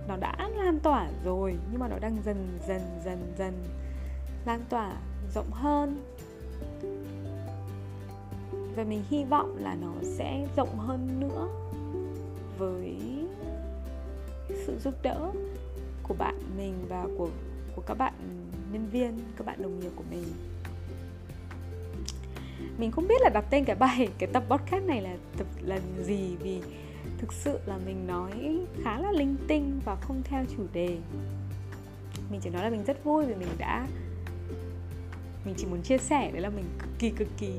nó 0.08 0.16
đã 0.16 0.48
lan 0.56 0.80
tỏa 0.80 1.08
rồi, 1.24 1.56
nhưng 1.70 1.80
mà 1.80 1.88
nó 1.88 1.98
đang 1.98 2.16
dần 2.24 2.58
dần 2.68 2.80
dần 3.04 3.32
dần 3.38 3.64
lan 4.46 4.60
tỏa 4.68 4.92
rộng 5.34 5.50
hơn. 5.50 6.04
Và 8.76 8.84
mình 8.84 9.02
hy 9.08 9.24
vọng 9.24 9.56
là 9.60 9.76
nó 9.80 9.92
sẽ 10.02 10.46
rộng 10.56 10.78
hơn 10.78 11.20
nữa 11.20 11.48
với 12.58 12.98
sự 14.66 14.78
giúp 14.78 14.94
đỡ 15.02 15.30
của 16.02 16.14
bạn 16.14 16.34
mình 16.56 16.74
và 16.88 17.06
của 17.18 17.28
của 17.76 17.82
các 17.86 17.94
bạn 17.94 18.12
nhân 18.72 18.88
viên, 18.92 19.18
các 19.36 19.46
bạn 19.46 19.62
đồng 19.62 19.80
nghiệp 19.80 19.90
của 19.96 20.04
mình 20.10 20.24
mình 22.78 22.90
không 22.90 23.08
biết 23.08 23.20
là 23.20 23.28
đặt 23.28 23.44
tên 23.50 23.64
cái 23.64 23.76
bài, 23.76 24.08
cái 24.18 24.28
tập 24.32 24.42
podcast 24.48 24.84
này 24.84 25.02
là 25.02 25.16
tập, 25.38 25.46
là 25.60 25.78
gì 26.02 26.36
vì 26.42 26.60
thực 27.18 27.32
sự 27.32 27.58
là 27.66 27.78
mình 27.86 28.06
nói 28.06 28.60
khá 28.84 28.98
là 28.98 29.12
linh 29.12 29.36
tinh 29.48 29.80
và 29.84 29.96
không 29.96 30.22
theo 30.24 30.44
chủ 30.56 30.66
đề. 30.72 30.98
Mình 32.30 32.40
chỉ 32.42 32.50
nói 32.50 32.62
là 32.62 32.70
mình 32.70 32.84
rất 32.84 33.04
vui 33.04 33.26
vì 33.26 33.34
mình 33.34 33.48
đã, 33.58 33.86
mình 35.44 35.54
chỉ 35.56 35.66
muốn 35.66 35.82
chia 35.82 35.98
sẻ, 35.98 36.30
đấy 36.32 36.40
là 36.40 36.48
mình 36.48 36.64
cực 36.78 36.90
kỳ 36.98 37.10
cực 37.10 37.28
kỳ 37.38 37.52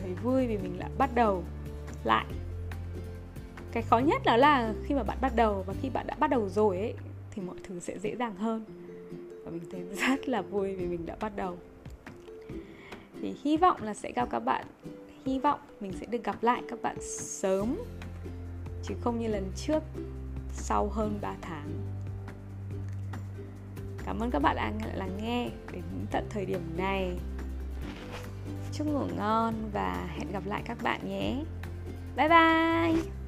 thấy 0.00 0.14
vui 0.22 0.46
vì 0.46 0.58
mình 0.58 0.78
đã 0.78 0.88
bắt 0.98 1.10
đầu 1.14 1.44
lại. 2.04 2.26
Cái 3.72 3.82
khó 3.82 3.98
nhất 3.98 4.22
đó 4.24 4.36
là 4.36 4.74
khi 4.84 4.94
mà 4.94 5.02
bạn 5.02 5.18
bắt 5.20 5.32
đầu 5.36 5.64
và 5.66 5.74
khi 5.82 5.90
bạn 5.90 6.06
đã 6.06 6.14
bắt 6.20 6.30
đầu 6.30 6.48
rồi 6.48 6.76
ấy, 6.78 6.94
thì 7.30 7.42
mọi 7.42 7.56
thứ 7.64 7.80
sẽ 7.80 7.98
dễ 7.98 8.16
dàng 8.16 8.34
hơn. 8.34 8.64
Và 9.44 9.50
mình 9.50 9.62
thấy 9.72 9.80
rất 9.80 10.28
là 10.28 10.42
vui 10.42 10.74
vì 10.74 10.86
mình 10.86 11.06
đã 11.06 11.16
bắt 11.20 11.36
đầu 11.36 11.56
thì 13.22 13.34
hy 13.44 13.56
vọng 13.56 13.82
là 13.82 13.94
sẽ 13.94 14.12
gặp 14.12 14.28
các 14.30 14.40
bạn. 14.40 14.66
Hy 15.26 15.38
vọng 15.38 15.60
mình 15.80 15.92
sẽ 16.00 16.06
được 16.06 16.24
gặp 16.24 16.42
lại 16.42 16.62
các 16.68 16.82
bạn 16.82 16.96
sớm, 17.00 17.76
chứ 18.82 18.94
không 19.00 19.18
như 19.18 19.28
lần 19.28 19.52
trước 19.56 19.82
sau 20.52 20.88
hơn 20.88 21.18
3 21.20 21.34
tháng. 21.40 21.68
Cảm 24.04 24.18
ơn 24.18 24.30
các 24.30 24.38
bạn 24.38 24.56
đã 24.56 24.72
lắng 24.94 25.18
nghe 25.22 25.50
đến 25.72 25.82
tận 26.10 26.26
thời 26.30 26.46
điểm 26.46 26.60
này. 26.76 27.18
Chúc 28.72 28.86
ngủ 28.86 29.06
ngon 29.16 29.54
và 29.72 30.08
hẹn 30.18 30.32
gặp 30.32 30.46
lại 30.46 30.62
các 30.64 30.78
bạn 30.82 31.00
nhé. 31.08 31.36
Bye 32.16 32.28
bye! 32.28 33.19